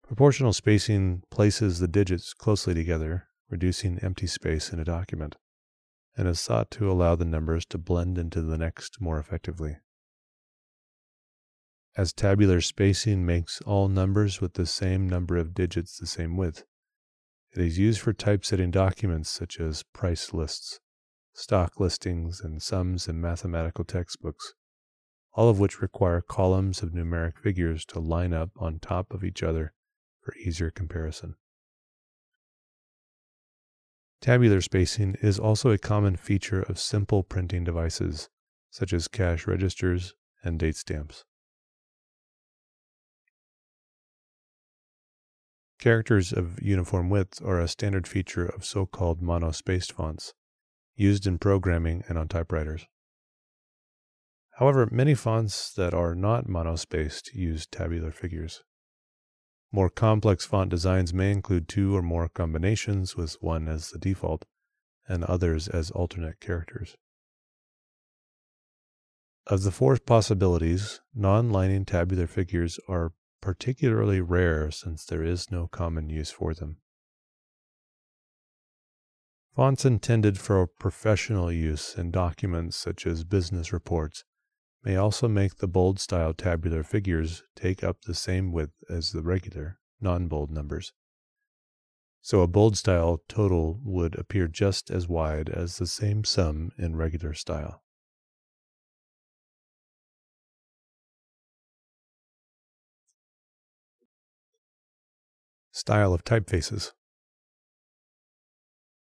Proportional 0.02 0.52
spacing 0.52 1.22
places 1.30 1.78
the 1.78 1.88
digits 1.88 2.34
closely 2.34 2.74
together, 2.74 3.28
reducing 3.52 4.00
empty 4.00 4.26
space 4.26 4.74
in 4.74 4.80
a 4.80 4.84
document, 4.84 5.36
and 6.18 6.28
is 6.28 6.42
thought 6.42 6.72
to 6.72 6.92
allow 6.92 7.16
the 7.16 7.24
numbers 7.24 7.68
to 7.68 7.78
blend 7.78 8.18
into 8.18 8.42
the 8.42 8.58
next 8.58 9.00
more 9.00 9.20
effectively. 9.20 9.78
As 11.96 12.14
tabular 12.14 12.62
spacing 12.62 13.28
makes 13.28 13.62
all 13.62 13.90
numbers 13.90 14.42
with 14.42 14.56
the 14.56 14.66
same 14.66 15.08
number 15.08 15.38
of 15.38 15.54
digits 15.54 16.00
the 16.00 16.08
same 16.08 16.36
width, 16.36 16.64
it 17.58 17.66
is 17.66 17.78
used 17.80 18.02
for 18.02 18.14
typesetting 18.14 18.72
documents 18.72 19.30
such 19.30 19.60
as 19.60 19.84
price 19.94 20.34
lists, 20.34 20.80
stock 21.34 21.80
listings, 21.80 22.42
and 22.42 22.62
sums 22.62 23.08
in 23.08 23.22
mathematical 23.22 23.86
textbooks, 23.86 24.54
all 25.34 25.50
of 25.50 25.60
which 25.60 25.82
require 25.82 26.22
columns 26.22 26.82
of 26.82 26.92
numeric 26.92 27.38
figures 27.38 27.86
to 27.86 28.00
line 28.00 28.34
up 28.34 28.50
on 28.58 28.80
top 28.80 29.14
of 29.14 29.24
each 29.24 29.42
other 29.42 29.74
for 30.22 30.36
easier 30.36 30.72
comparison. 30.72 31.36
Tabular 34.22 34.62
spacing 34.62 35.16
is 35.22 35.38
also 35.38 35.70
a 35.70 35.78
common 35.78 36.16
feature 36.16 36.64
of 36.64 36.80
simple 36.80 37.24
printing 37.24 37.64
devices, 37.64 38.30
such 38.72 38.92
as 38.92 39.08
cash 39.08 39.46
registers 39.46 40.14
and 40.44 40.60
date 40.60 40.76
stamps. 40.76 41.26
Characters 45.80 46.32
of 46.32 46.62
uniform 46.62 47.10
width 47.10 47.42
are 47.44 47.60
a 47.60 47.68
standard 47.68 48.08
feature 48.08 48.46
of 48.46 48.66
so-called 48.66 49.22
monospaced 49.22 49.92
fonts, 49.92 50.34
used 50.96 51.28
in 51.28 51.38
programming 51.38 52.04
and 52.08 52.18
on 52.18 52.28
typewriters. 52.28 52.86
However, 54.58 54.88
many 54.90 55.14
fonts 55.16 55.74
that 55.74 55.94
are 55.94 56.16
not 56.16 56.48
monospaced 56.48 57.34
use 57.34 57.68
tabular 57.68 58.12
figures. 58.12 58.64
More 59.72 59.90
complex 59.90 60.46
font 60.46 60.70
designs 60.70 61.14
may 61.14 61.32
include 61.32 61.68
two 61.68 61.96
or 61.96 62.02
more 62.02 62.30
combinations 62.30 63.18
with 63.18 63.36
one 63.42 63.68
as 63.68 63.90
the 63.90 64.00
default 64.00 64.46
and 65.08 65.26
others 65.26 65.68
as 65.68 65.92
alternate 65.92 66.40
characters. 66.40 66.96
Of 69.48 69.64
the 69.64 69.72
four 69.72 69.98
possibilities, 69.98 71.02
non-lining 71.14 71.84
tabular 71.86 72.26
figures 72.26 72.80
are 72.88 73.12
particularly 73.46 74.20
rare 74.20 74.72
since 74.72 75.06
there 75.06 75.24
is 75.24 75.52
no 75.52 75.68
common 75.68 76.10
use 76.10 76.32
for 76.32 76.56
them. 76.56 76.78
Fonts 79.56 79.86
intended 79.86 80.40
for 80.40 80.66
professional 80.66 81.52
use 81.52 81.96
in 81.96 82.10
documents 82.10 82.76
such 82.76 83.06
as 83.06 83.24
business 83.24 83.72
reports 83.72 84.24
may 84.84 84.96
also 84.96 85.28
make 85.28 85.58
the 85.58 85.68
bold 85.68 86.00
style 86.00 86.34
tabular 86.34 86.82
figures 86.82 87.44
take 87.56 87.84
up 87.84 88.02
the 88.02 88.16
same 88.16 88.52
width 88.52 88.84
as 88.90 89.12
the 89.12 89.22
regular, 89.22 89.78
non 90.02 90.28
bold 90.28 90.50
numbers. 90.50 90.92
So 92.24 92.42
a 92.42 92.48
bold 92.48 92.76
style 92.76 93.22
total 93.30 93.80
would 93.84 94.18
appear 94.18 94.48
just 94.48 94.90
as 94.90 95.08
wide 95.08 95.50
as 95.50 95.78
the 95.78 95.86
same 95.86 96.24
sum 96.24 96.72
in 96.80 96.96
regular 96.96 97.36
style. 97.36 97.84
Style 105.86 106.16
of 106.16 106.24
typefaces. 106.24 106.94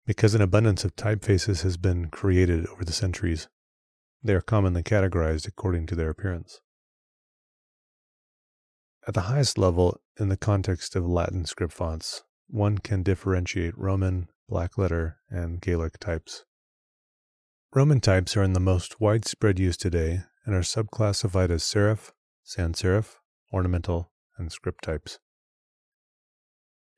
Because 0.06 0.34
an 0.34 0.40
abundance 0.40 0.82
of 0.82 0.96
typefaces 0.96 1.60
has 1.60 1.76
been 1.76 2.06
created 2.06 2.66
over 2.68 2.86
the 2.86 2.92
centuries, 2.94 3.48
they 4.22 4.32
are 4.32 4.40
commonly 4.40 4.82
categorized 4.82 5.46
according 5.46 5.84
to 5.88 5.94
their 5.94 6.08
appearance. 6.08 6.62
At 9.06 9.12
the 9.12 9.28
highest 9.28 9.58
level, 9.58 10.00
in 10.18 10.30
the 10.30 10.38
context 10.38 10.96
of 10.96 11.06
Latin 11.06 11.44
script 11.44 11.74
fonts, 11.74 12.22
one 12.48 12.78
can 12.78 13.02
differentiate 13.02 13.76
Roman, 13.76 14.28
blackletter, 14.50 15.16
and 15.28 15.60
Gaelic 15.60 15.98
types. 15.98 16.46
Roman 17.74 18.00
types 18.00 18.38
are 18.38 18.42
in 18.42 18.54
the 18.54 18.58
most 18.58 19.02
widespread 19.02 19.58
use 19.58 19.76
today 19.76 20.22
and 20.46 20.54
are 20.54 20.60
subclassified 20.60 21.50
as 21.50 21.62
serif, 21.62 22.12
sans 22.42 22.80
serif, 22.80 23.16
ornamental, 23.52 24.12
and 24.38 24.50
script 24.50 24.82
types. 24.82 25.18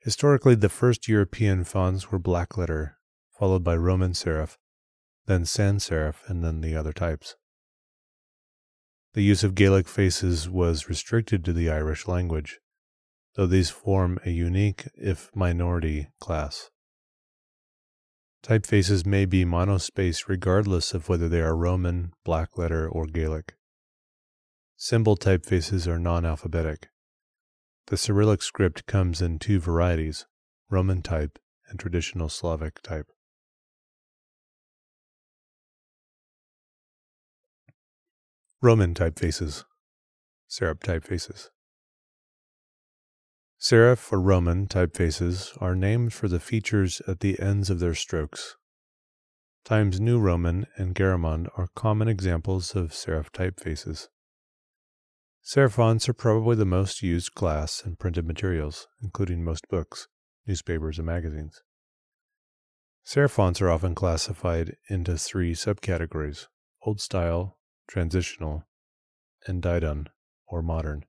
Historically, 0.02 0.56
the 0.56 0.68
first 0.68 1.06
European 1.06 1.62
fonts 1.62 2.10
were 2.10 2.18
blackletter, 2.18 2.94
followed 3.30 3.62
by 3.62 3.76
Roman 3.76 4.12
serif, 4.12 4.56
then 5.26 5.44
sans 5.44 5.88
serif, 5.88 6.28
and 6.28 6.42
then 6.42 6.60
the 6.60 6.74
other 6.74 6.92
types. 6.92 7.36
The 9.14 9.22
use 9.22 9.44
of 9.44 9.54
Gaelic 9.54 9.86
faces 9.86 10.48
was 10.48 10.88
restricted 10.88 11.44
to 11.44 11.52
the 11.52 11.70
Irish 11.70 12.08
language, 12.08 12.58
though 13.36 13.46
these 13.46 13.70
form 13.70 14.18
a 14.24 14.30
unique, 14.30 14.88
if 14.94 15.30
minority, 15.36 16.08
class. 16.18 16.70
Typefaces 18.42 19.06
may 19.06 19.24
be 19.24 19.44
monospace 19.44 20.26
regardless 20.26 20.94
of 20.94 21.08
whether 21.08 21.28
they 21.28 21.40
are 21.40 21.56
Roman, 21.56 22.12
blackletter, 22.26 22.88
or 22.90 23.06
Gaelic. 23.06 23.54
Symbol 24.76 25.16
typefaces 25.16 25.86
are 25.86 25.98
non 25.98 26.26
alphabetic. 26.26 26.88
The 27.88 27.96
Cyrillic 27.96 28.42
script 28.42 28.86
comes 28.86 29.20
in 29.20 29.38
two 29.38 29.60
varieties 29.60 30.26
Roman 30.70 31.02
type 31.02 31.38
and 31.68 31.78
traditional 31.78 32.28
Slavic 32.28 32.80
type. 32.82 33.06
Roman 38.62 38.94
typefaces, 38.94 39.64
serif 40.48 40.78
typefaces. 40.78 41.48
Serif 43.60 44.12
or 44.12 44.20
Roman 44.20 44.66
typefaces 44.68 45.60
are 45.60 45.74
named 45.74 46.12
for 46.12 46.28
the 46.28 46.40
features 46.40 47.02
at 47.08 47.20
the 47.20 47.38
ends 47.40 47.70
of 47.70 47.80
their 47.80 47.94
strokes. 47.94 48.56
Times 49.64 50.00
New 50.00 50.18
Roman 50.18 50.66
and 50.76 50.94
Garamond 50.94 51.48
are 51.56 51.68
common 51.74 52.08
examples 52.08 52.74
of 52.74 52.90
serif 52.90 53.30
typefaces. 53.30 54.08
Serif 55.44 55.72
fonts 55.72 56.08
are 56.08 56.14
probably 56.14 56.54
the 56.54 56.64
most 56.64 57.02
used 57.02 57.34
class 57.34 57.84
in 57.84 57.96
printed 57.96 58.24
materials, 58.24 58.86
including 59.02 59.42
most 59.42 59.68
books, 59.68 60.06
newspapers, 60.46 60.98
and 60.98 61.06
magazines. 61.06 61.62
Serif 63.04 63.30
fonts 63.30 63.60
are 63.60 63.68
often 63.68 63.94
classified 63.94 64.76
into 64.88 65.18
three 65.18 65.52
subcategories 65.52 66.46
Old 66.82 67.00
Style, 67.00 67.58
transitional, 67.88 68.66
and 69.46 69.60
Didone, 69.60 70.06
or 70.46 70.62
modern. 70.62 71.04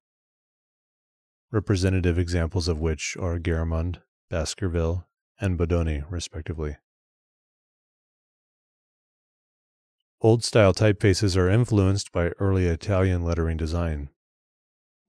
Representative 1.52 2.18
examples 2.18 2.68
of 2.68 2.80
which 2.80 3.16
are 3.20 3.38
Garamond, 3.38 4.02
Baskerville, 4.32 5.08
and 5.40 5.60
Bodoni, 5.60 6.04
respectively. 6.10 6.78
Old 10.22 10.44
style 10.44 10.74
typefaces 10.74 11.38
are 11.38 11.50
influenced 11.50 12.12
by 12.12 12.30
early 12.40 12.66
Italian 12.66 13.24
lettering 13.24 13.58
design. 13.58 14.10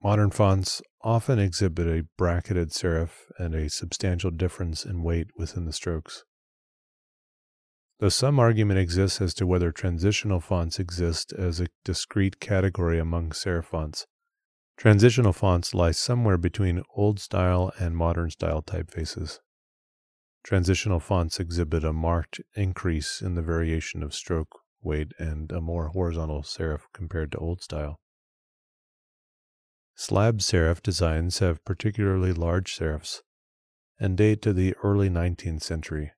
Modern 0.03 0.29
fonts 0.29 0.81
often 1.01 1.39
exhibit 1.39 1.87
a 1.87 2.07
bracketed 2.17 2.69
serif 2.69 3.09
and 3.37 3.55
a 3.55 3.69
substantial 3.69 4.31
difference 4.31 4.85
in 4.85 5.03
weight 5.03 5.27
within 5.37 5.65
the 5.65 5.73
strokes. 5.73 6.23
Though 7.99 8.09
some 8.09 8.39
argument 8.39 8.79
exists 8.79 9.21
as 9.21 9.33
to 9.35 9.47
whether 9.47 9.71
transitional 9.71 10.41
fonts 10.41 10.79
exist 10.79 11.31
as 11.31 11.59
a 11.59 11.67
discrete 11.85 12.39
category 12.39 12.99
among 12.99 13.29
serif 13.29 13.65
fonts, 13.65 14.05
transitional 14.77 15.31
fonts 15.31 15.73
lie 15.73 15.91
somewhere 15.91 16.37
between 16.37 16.83
old 16.95 17.19
style 17.19 17.71
and 17.79 17.95
modern 17.95 18.29
style 18.31 18.61
typefaces. 18.61 19.39
Transitional 20.43 20.99
fonts 20.99 21.39
exhibit 21.39 21.83
a 21.83 21.93
marked 21.93 22.41
increase 22.55 23.21
in 23.21 23.35
the 23.35 23.41
variation 23.41 24.03
of 24.03 24.13
stroke 24.13 24.59
weight 24.81 25.13
and 25.17 25.51
a 25.51 25.61
more 25.61 25.87
horizontal 25.87 26.43
serif 26.43 26.81
compared 26.93 27.31
to 27.31 27.37
old 27.37 27.63
style. 27.63 27.99
Slab 29.97 30.39
serif 30.39 30.83
designs 30.83 31.39
have 31.39 31.63
particularly 31.63 32.33
large 32.33 32.77
serifs 32.77 33.21
and 33.97 34.17
date 34.17 34.41
to 34.41 34.51
the 34.51 34.75
early 34.83 35.09
19th 35.09 35.63
century. 35.63 36.11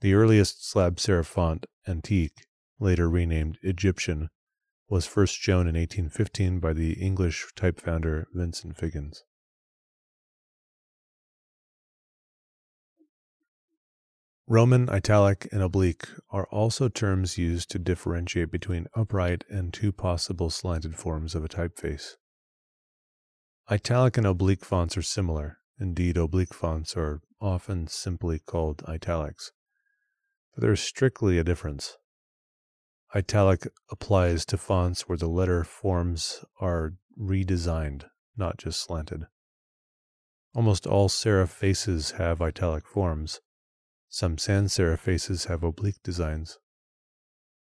The 0.00 0.14
earliest 0.14 0.68
slab 0.68 0.96
serif 0.96 1.26
font, 1.26 1.66
Antique, 1.86 2.46
later 2.80 3.08
renamed 3.08 3.58
Egyptian, 3.62 4.30
was 4.88 5.06
first 5.06 5.36
shown 5.36 5.68
in 5.68 5.76
1815 5.76 6.58
by 6.58 6.72
the 6.72 6.94
English 6.94 7.46
type 7.54 7.80
founder 7.80 8.26
Vincent 8.34 8.76
Figgins. 8.76 9.22
Roman, 14.48 14.90
italic, 14.90 15.48
and 15.52 15.62
oblique 15.62 16.08
are 16.30 16.48
also 16.50 16.88
terms 16.88 17.38
used 17.38 17.70
to 17.70 17.78
differentiate 17.78 18.50
between 18.50 18.88
upright 18.96 19.44
and 19.48 19.72
two 19.72 19.92
possible 19.92 20.50
slanted 20.50 20.96
forms 20.96 21.36
of 21.36 21.44
a 21.44 21.48
typeface. 21.48 22.16
Italic 23.70 24.16
and 24.16 24.26
oblique 24.26 24.64
fonts 24.64 24.96
are 24.96 25.02
similar. 25.02 25.58
Indeed, 25.78 26.16
oblique 26.16 26.54
fonts 26.54 26.96
are 26.96 27.20
often 27.40 27.86
simply 27.86 28.38
called 28.38 28.82
italics 28.88 29.52
but 30.54 30.62
there 30.62 30.72
is 30.72 30.80
strictly 30.80 31.38
a 31.38 31.44
difference. 31.44 31.96
Italic 33.14 33.66
applies 33.90 34.44
to 34.46 34.56
fonts 34.56 35.08
where 35.08 35.18
the 35.18 35.28
letter 35.28 35.64
forms 35.64 36.44
are 36.60 36.94
redesigned, 37.18 38.04
not 38.36 38.58
just 38.58 38.82
slanted. 38.82 39.24
Almost 40.54 40.86
all 40.86 41.08
serif 41.08 41.48
faces 41.48 42.12
have 42.12 42.40
italic 42.40 42.86
forms. 42.86 43.40
Some 44.08 44.38
sans 44.38 44.74
serif 44.74 44.98
faces 44.98 45.44
have 45.46 45.62
oblique 45.62 46.02
designs. 46.02 46.58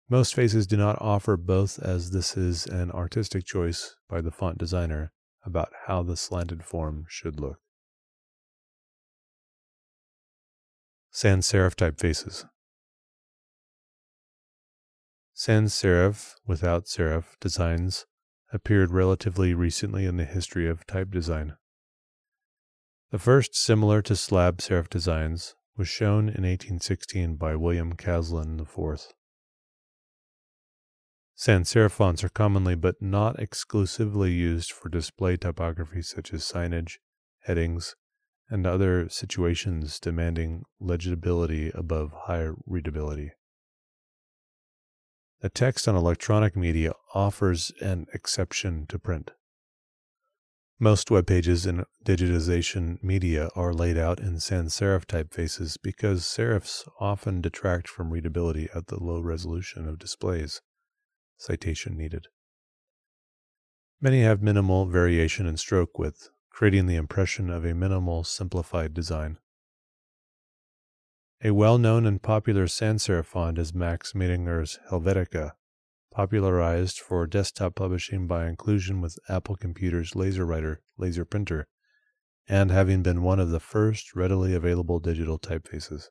Most 0.09 0.35
faces 0.35 0.67
do 0.67 0.77
not 0.77 1.01
offer 1.01 1.37
both, 1.37 1.79
as 1.79 2.11
this 2.11 2.37
is 2.37 2.67
an 2.67 2.91
artistic 2.91 3.47
choice 3.47 3.97
by 4.09 4.21
the 4.21 4.31
font 4.31 4.59
designer 4.59 5.14
about 5.45 5.73
how 5.87 6.03
the 6.03 6.17
slanted 6.17 6.65
form 6.65 7.05
should 7.09 7.39
look. 7.39 7.59
Sans 11.11 11.47
serif 11.47 11.75
typefaces. 11.77 12.45
Sans 15.33 15.73
serif 15.73 16.35
without 16.47 16.87
serif 16.87 17.39
designs 17.41 18.07
appeared 18.53 18.91
relatively 18.91 19.53
recently 19.53 20.07
in 20.07 20.17
the 20.17 20.25
history 20.25 20.69
of 20.69 20.87
type 20.87 21.11
design. 21.11 21.57
The 23.11 23.19
first 23.19 23.55
similar 23.55 24.03
to 24.03 24.17
slab 24.17 24.59
serif 24.59 24.89
designs 24.89 25.55
was 25.77 25.89
shown 25.89 26.29
in 26.29 26.45
1816 26.45 27.37
by 27.37 27.57
William 27.57 27.95
Caslon 27.95 28.61
IV. 28.61 29.13
Sans 31.37 31.69
serif 31.69 31.91
fonts 31.91 32.23
are 32.23 32.29
commonly 32.29 32.77
but 32.77 33.03
not 33.03 33.39
exclusively 33.41 34.33
used 34.33 34.71
for 34.71 34.89
display 34.89 35.37
typography 35.37 36.01
such 36.01 36.33
as 36.33 36.45
signage, 36.45 36.99
headings, 37.43 37.97
and 38.49 38.67
other 38.67 39.09
situations 39.09 39.99
demanding 39.99 40.63
legibility 40.79 41.73
above 41.75 42.13
high 42.27 42.51
readability. 42.67 43.33
The 45.41 45.51
text 45.51 45.89
on 45.89 45.97
electronic 45.97 46.57
media 46.57 46.93
offers 47.15 47.73
an 47.81 48.07
exception 48.15 48.87
to 48.89 48.99
print. 48.99 49.33
Most 50.79 51.11
web 51.11 51.27
pages 51.27 51.67
in 51.67 51.85
digitization 52.05 53.03
media 53.03 53.49
are 53.57 53.73
laid 53.73 53.99
out 53.99 54.21
in 54.21 54.39
sans 54.41 54.75
serif 54.75 55.05
typefaces 55.05 55.77
because 55.83 56.23
serifs 56.23 56.89
often 57.01 57.41
detract 57.41 57.89
from 57.89 58.13
readability 58.13 58.69
at 58.75 58.87
the 58.87 59.03
low 59.03 59.21
resolution 59.21 59.89
of 59.89 59.99
displays. 59.99 60.61
Citation 61.37 61.97
needed. 61.97 62.29
Many 64.01 64.23
have 64.23 64.43
minimal 64.43 64.87
variation 64.87 65.47
in 65.47 65.57
stroke 65.57 65.99
width, 65.99 66.31
creating 66.51 66.87
the 66.87 66.97
impression 66.97 67.51
of 67.51 67.65
a 67.65 67.75
minimal 67.75 68.23
simplified 68.25 68.95
design. 68.95 69.39
A 71.43 71.53
well-known 71.53 72.07
and 72.07 72.23
popular 72.23 72.67
sans 72.67 73.07
serif 73.07 73.27
font 73.27 73.59
is 73.59 73.75
Max 73.75 74.13
Miedinger's 74.13 74.79
Helvetica, 74.91 75.53
popularized 76.11 77.01
for 77.01 77.27
desktop 77.27 77.75
publishing 77.75 78.27
by 78.27 78.47
inclusion 78.47 79.01
with 79.01 79.19
Apple 79.29 79.57
Computer's 79.57 80.13
LaserWriter 80.13 80.79
laser 80.97 81.25
printer, 81.25 81.67
and 82.47 82.71
having 82.71 83.03
been 83.03 83.23
one 83.23 83.41
of 83.41 83.51
the 83.51 83.61
first 83.61 84.15
readily 84.15 84.55
available 84.55 85.01
digital 85.01 85.39
typefaces. 85.39 86.09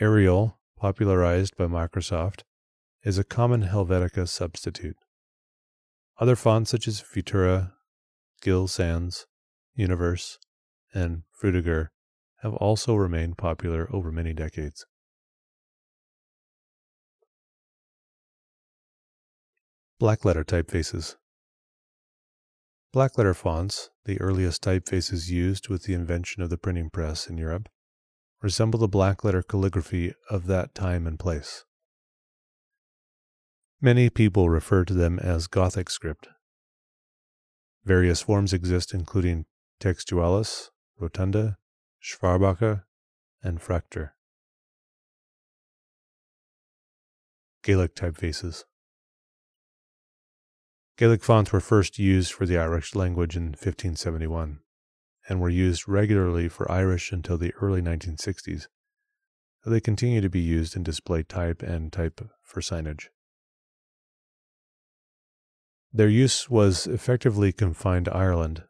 Arial, 0.00 0.58
popularized 0.76 1.56
by 1.56 1.64
Microsoft, 1.64 2.42
is 3.04 3.18
a 3.18 3.24
common 3.24 3.62
Helvetica 3.62 4.28
substitute. 4.28 4.96
Other 6.18 6.36
fonts 6.36 6.70
such 6.70 6.88
as 6.88 7.00
Futura, 7.00 7.72
Gill 8.42 8.66
Sans, 8.66 9.26
Univers, 9.74 10.38
and 10.92 11.22
Frutiger 11.40 11.88
have 12.42 12.54
also 12.54 12.94
remained 12.94 13.38
popular 13.38 13.88
over 13.92 14.10
many 14.10 14.32
decades. 14.32 14.84
Blackletter 20.00 20.44
typefaces. 20.44 21.16
Blackletter 22.94 23.34
fonts, 23.34 23.90
the 24.04 24.20
earliest 24.20 24.62
typefaces 24.62 25.28
used 25.28 25.68
with 25.68 25.84
the 25.84 25.94
invention 25.94 26.42
of 26.42 26.50
the 26.50 26.56
printing 26.56 26.88
press 26.88 27.28
in 27.28 27.36
Europe, 27.36 27.68
resemble 28.40 28.78
the 28.78 28.88
blackletter 28.88 29.42
calligraphy 29.46 30.14
of 30.30 30.46
that 30.46 30.74
time 30.74 31.06
and 31.06 31.18
place. 31.18 31.64
Many 33.80 34.10
people 34.10 34.50
refer 34.50 34.84
to 34.84 34.92
them 34.92 35.20
as 35.20 35.46
Gothic 35.46 35.88
script. 35.88 36.28
Various 37.84 38.20
forms 38.22 38.52
exist, 38.52 38.92
including 38.92 39.46
textualis, 39.80 40.70
rotunda, 40.98 41.58
Schwabacher, 42.02 42.82
and 43.40 43.60
Fraktur. 43.60 44.10
Gaelic 47.62 47.94
typefaces. 47.94 48.64
Gaelic 50.96 51.22
fonts 51.22 51.52
were 51.52 51.60
first 51.60 52.00
used 52.00 52.32
for 52.32 52.46
the 52.46 52.58
Irish 52.58 52.96
language 52.96 53.36
in 53.36 53.50
1571 53.50 54.58
and 55.28 55.40
were 55.40 55.48
used 55.48 55.86
regularly 55.86 56.48
for 56.48 56.68
Irish 56.70 57.12
until 57.12 57.38
the 57.38 57.54
early 57.60 57.80
1960s. 57.80 58.66
They 59.64 59.80
continue 59.80 60.20
to 60.20 60.30
be 60.30 60.40
used 60.40 60.74
in 60.74 60.82
display 60.82 61.22
type 61.22 61.62
and 61.62 61.92
type 61.92 62.20
for 62.42 62.60
signage. 62.60 63.08
Their 65.92 66.08
use 66.08 66.50
was 66.50 66.86
effectively 66.86 67.50
confined 67.52 68.04
to 68.06 68.14
Ireland, 68.14 68.64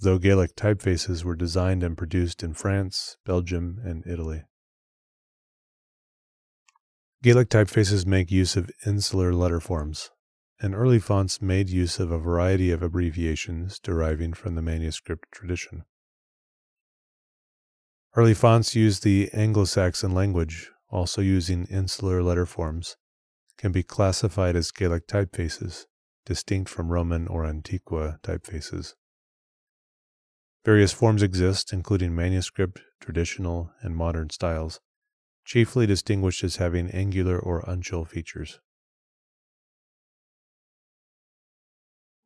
though 0.00 0.18
Gaelic 0.18 0.56
typefaces 0.56 1.24
were 1.24 1.36
designed 1.36 1.82
and 1.82 1.96
produced 1.96 2.42
in 2.42 2.54
France, 2.54 3.16
Belgium, 3.24 3.80
and 3.84 4.04
Italy. 4.06 4.42
Gaelic 7.22 7.48
typefaces 7.48 8.06
make 8.06 8.30
use 8.30 8.56
of 8.56 8.70
insular 8.84 9.32
letter 9.32 9.60
forms, 9.60 10.10
and 10.60 10.74
early 10.74 10.98
fonts 10.98 11.40
made 11.40 11.70
use 11.70 11.98
of 11.98 12.10
a 12.10 12.18
variety 12.18 12.70
of 12.70 12.82
abbreviations 12.82 13.78
deriving 13.78 14.34
from 14.34 14.56
the 14.56 14.62
manuscript 14.62 15.30
tradition. 15.32 15.84
Early 18.16 18.34
fonts 18.34 18.74
used 18.74 19.04
the 19.04 19.30
Anglo 19.32 19.64
Saxon 19.64 20.12
language, 20.12 20.70
also 20.90 21.22
using 21.22 21.66
insular 21.66 22.22
letter 22.22 22.46
forms, 22.46 22.96
can 23.56 23.72
be 23.72 23.82
classified 23.82 24.54
as 24.54 24.70
Gaelic 24.70 25.06
typefaces, 25.06 25.86
distinct 26.26 26.70
from 26.70 26.90
Roman 26.90 27.26
or 27.28 27.44
Antiqua 27.44 28.18
typefaces. 28.22 28.94
Various 30.64 30.92
forms 30.92 31.22
exist, 31.22 31.72
including 31.72 32.14
manuscript, 32.14 32.80
traditional, 33.00 33.70
and 33.82 33.94
modern 33.94 34.30
styles, 34.30 34.80
chiefly 35.44 35.86
distinguished 35.86 36.42
as 36.42 36.56
having 36.56 36.90
angular 36.90 37.38
or 37.38 37.62
uncial 37.62 38.08
features. 38.08 38.60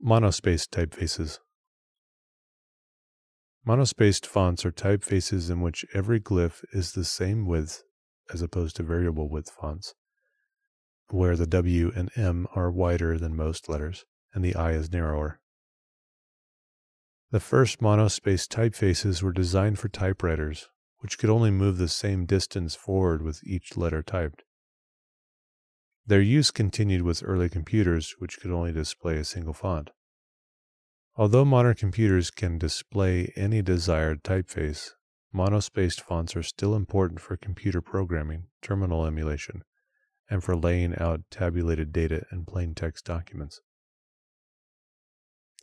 Monospaced 0.04 0.68
typefaces. 0.68 1.40
Monospaced 3.66 4.24
fonts 4.24 4.64
are 4.64 4.70
typefaces 4.70 5.50
in 5.50 5.60
which 5.60 5.84
every 5.92 6.20
glyph 6.20 6.64
is 6.72 6.92
the 6.92 7.04
same 7.04 7.44
width 7.44 7.82
as 8.32 8.40
opposed 8.40 8.76
to 8.76 8.82
variable 8.84 9.28
width 9.28 9.50
fonts, 9.50 9.94
where 11.10 11.36
the 11.36 11.46
W 11.46 11.92
and 11.94 12.10
M 12.16 12.46
are 12.54 12.70
wider 12.70 13.18
than 13.18 13.36
most 13.36 13.68
letters 13.68 14.04
and 14.34 14.44
the 14.44 14.54
I 14.54 14.72
is 14.72 14.92
narrower. 14.92 15.40
The 17.30 17.40
first 17.40 17.80
monospaced 17.80 18.48
typefaces 18.48 19.22
were 19.22 19.32
designed 19.32 19.78
for 19.78 19.88
typewriters, 19.88 20.68
which 20.98 21.18
could 21.18 21.30
only 21.30 21.50
move 21.50 21.76
the 21.76 21.88
same 21.88 22.24
distance 22.24 22.74
forward 22.74 23.22
with 23.22 23.44
each 23.44 23.76
letter 23.76 24.02
typed. 24.02 24.44
Their 26.06 26.22
use 26.22 26.50
continued 26.50 27.02
with 27.02 27.22
early 27.22 27.50
computers, 27.50 28.14
which 28.18 28.40
could 28.40 28.50
only 28.50 28.72
display 28.72 29.16
a 29.16 29.24
single 29.24 29.52
font. 29.52 29.90
Although 31.16 31.44
modern 31.44 31.74
computers 31.74 32.30
can 32.30 32.58
display 32.58 33.32
any 33.36 33.60
desired 33.60 34.22
typeface, 34.22 34.92
monospaced 35.34 36.00
fonts 36.00 36.34
are 36.34 36.42
still 36.42 36.74
important 36.74 37.20
for 37.20 37.36
computer 37.36 37.82
programming, 37.82 38.44
terminal 38.62 39.04
emulation, 39.04 39.64
and 40.30 40.44
for 40.44 40.56
laying 40.56 40.96
out 40.98 41.22
tabulated 41.30 41.92
data 41.92 42.24
in 42.30 42.44
plain 42.44 42.74
text 42.74 43.04
documents. 43.04 43.60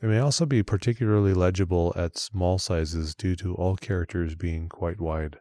They 0.02 0.08
may 0.08 0.20
also 0.20 0.46
be 0.46 0.64
particularly 0.64 1.34
legible 1.34 1.94
at 1.96 2.18
small 2.18 2.58
sizes 2.58 3.16
due 3.16 3.36
to 3.38 3.56
all 3.56 3.78
characters 3.78 4.36
being 4.36 4.68
quite 4.68 5.00
wide. 5.00 5.40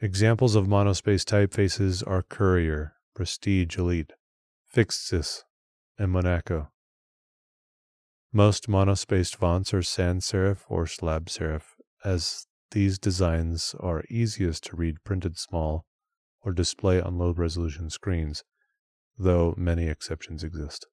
Examples 0.00 0.54
of 0.54 0.66
monospaced 0.66 1.24
typefaces 1.24 2.06
are 2.06 2.22
Courier, 2.22 2.94
Prestige 3.14 3.76
Elite, 3.78 4.12
Fixedsys, 4.72 5.42
and 5.98 6.12
Monaco. 6.12 6.70
Most 8.32 8.68
monospaced 8.68 9.34
fonts 9.34 9.72
are 9.72 9.82
sans 9.82 10.30
serif 10.30 10.58
or 10.68 10.86
slab 10.86 11.26
serif, 11.26 11.62
as 12.04 12.46
these 12.70 12.98
designs 12.98 13.74
are 13.80 14.04
easiest 14.10 14.64
to 14.64 14.76
read 14.76 15.02
printed 15.02 15.38
small 15.38 15.86
or 16.42 16.52
display 16.52 17.00
on 17.00 17.18
low 17.18 17.32
resolution 17.32 17.90
screens, 17.90 18.44
though 19.18 19.54
many 19.56 19.88
exceptions 19.88 20.44
exist. 20.44 20.86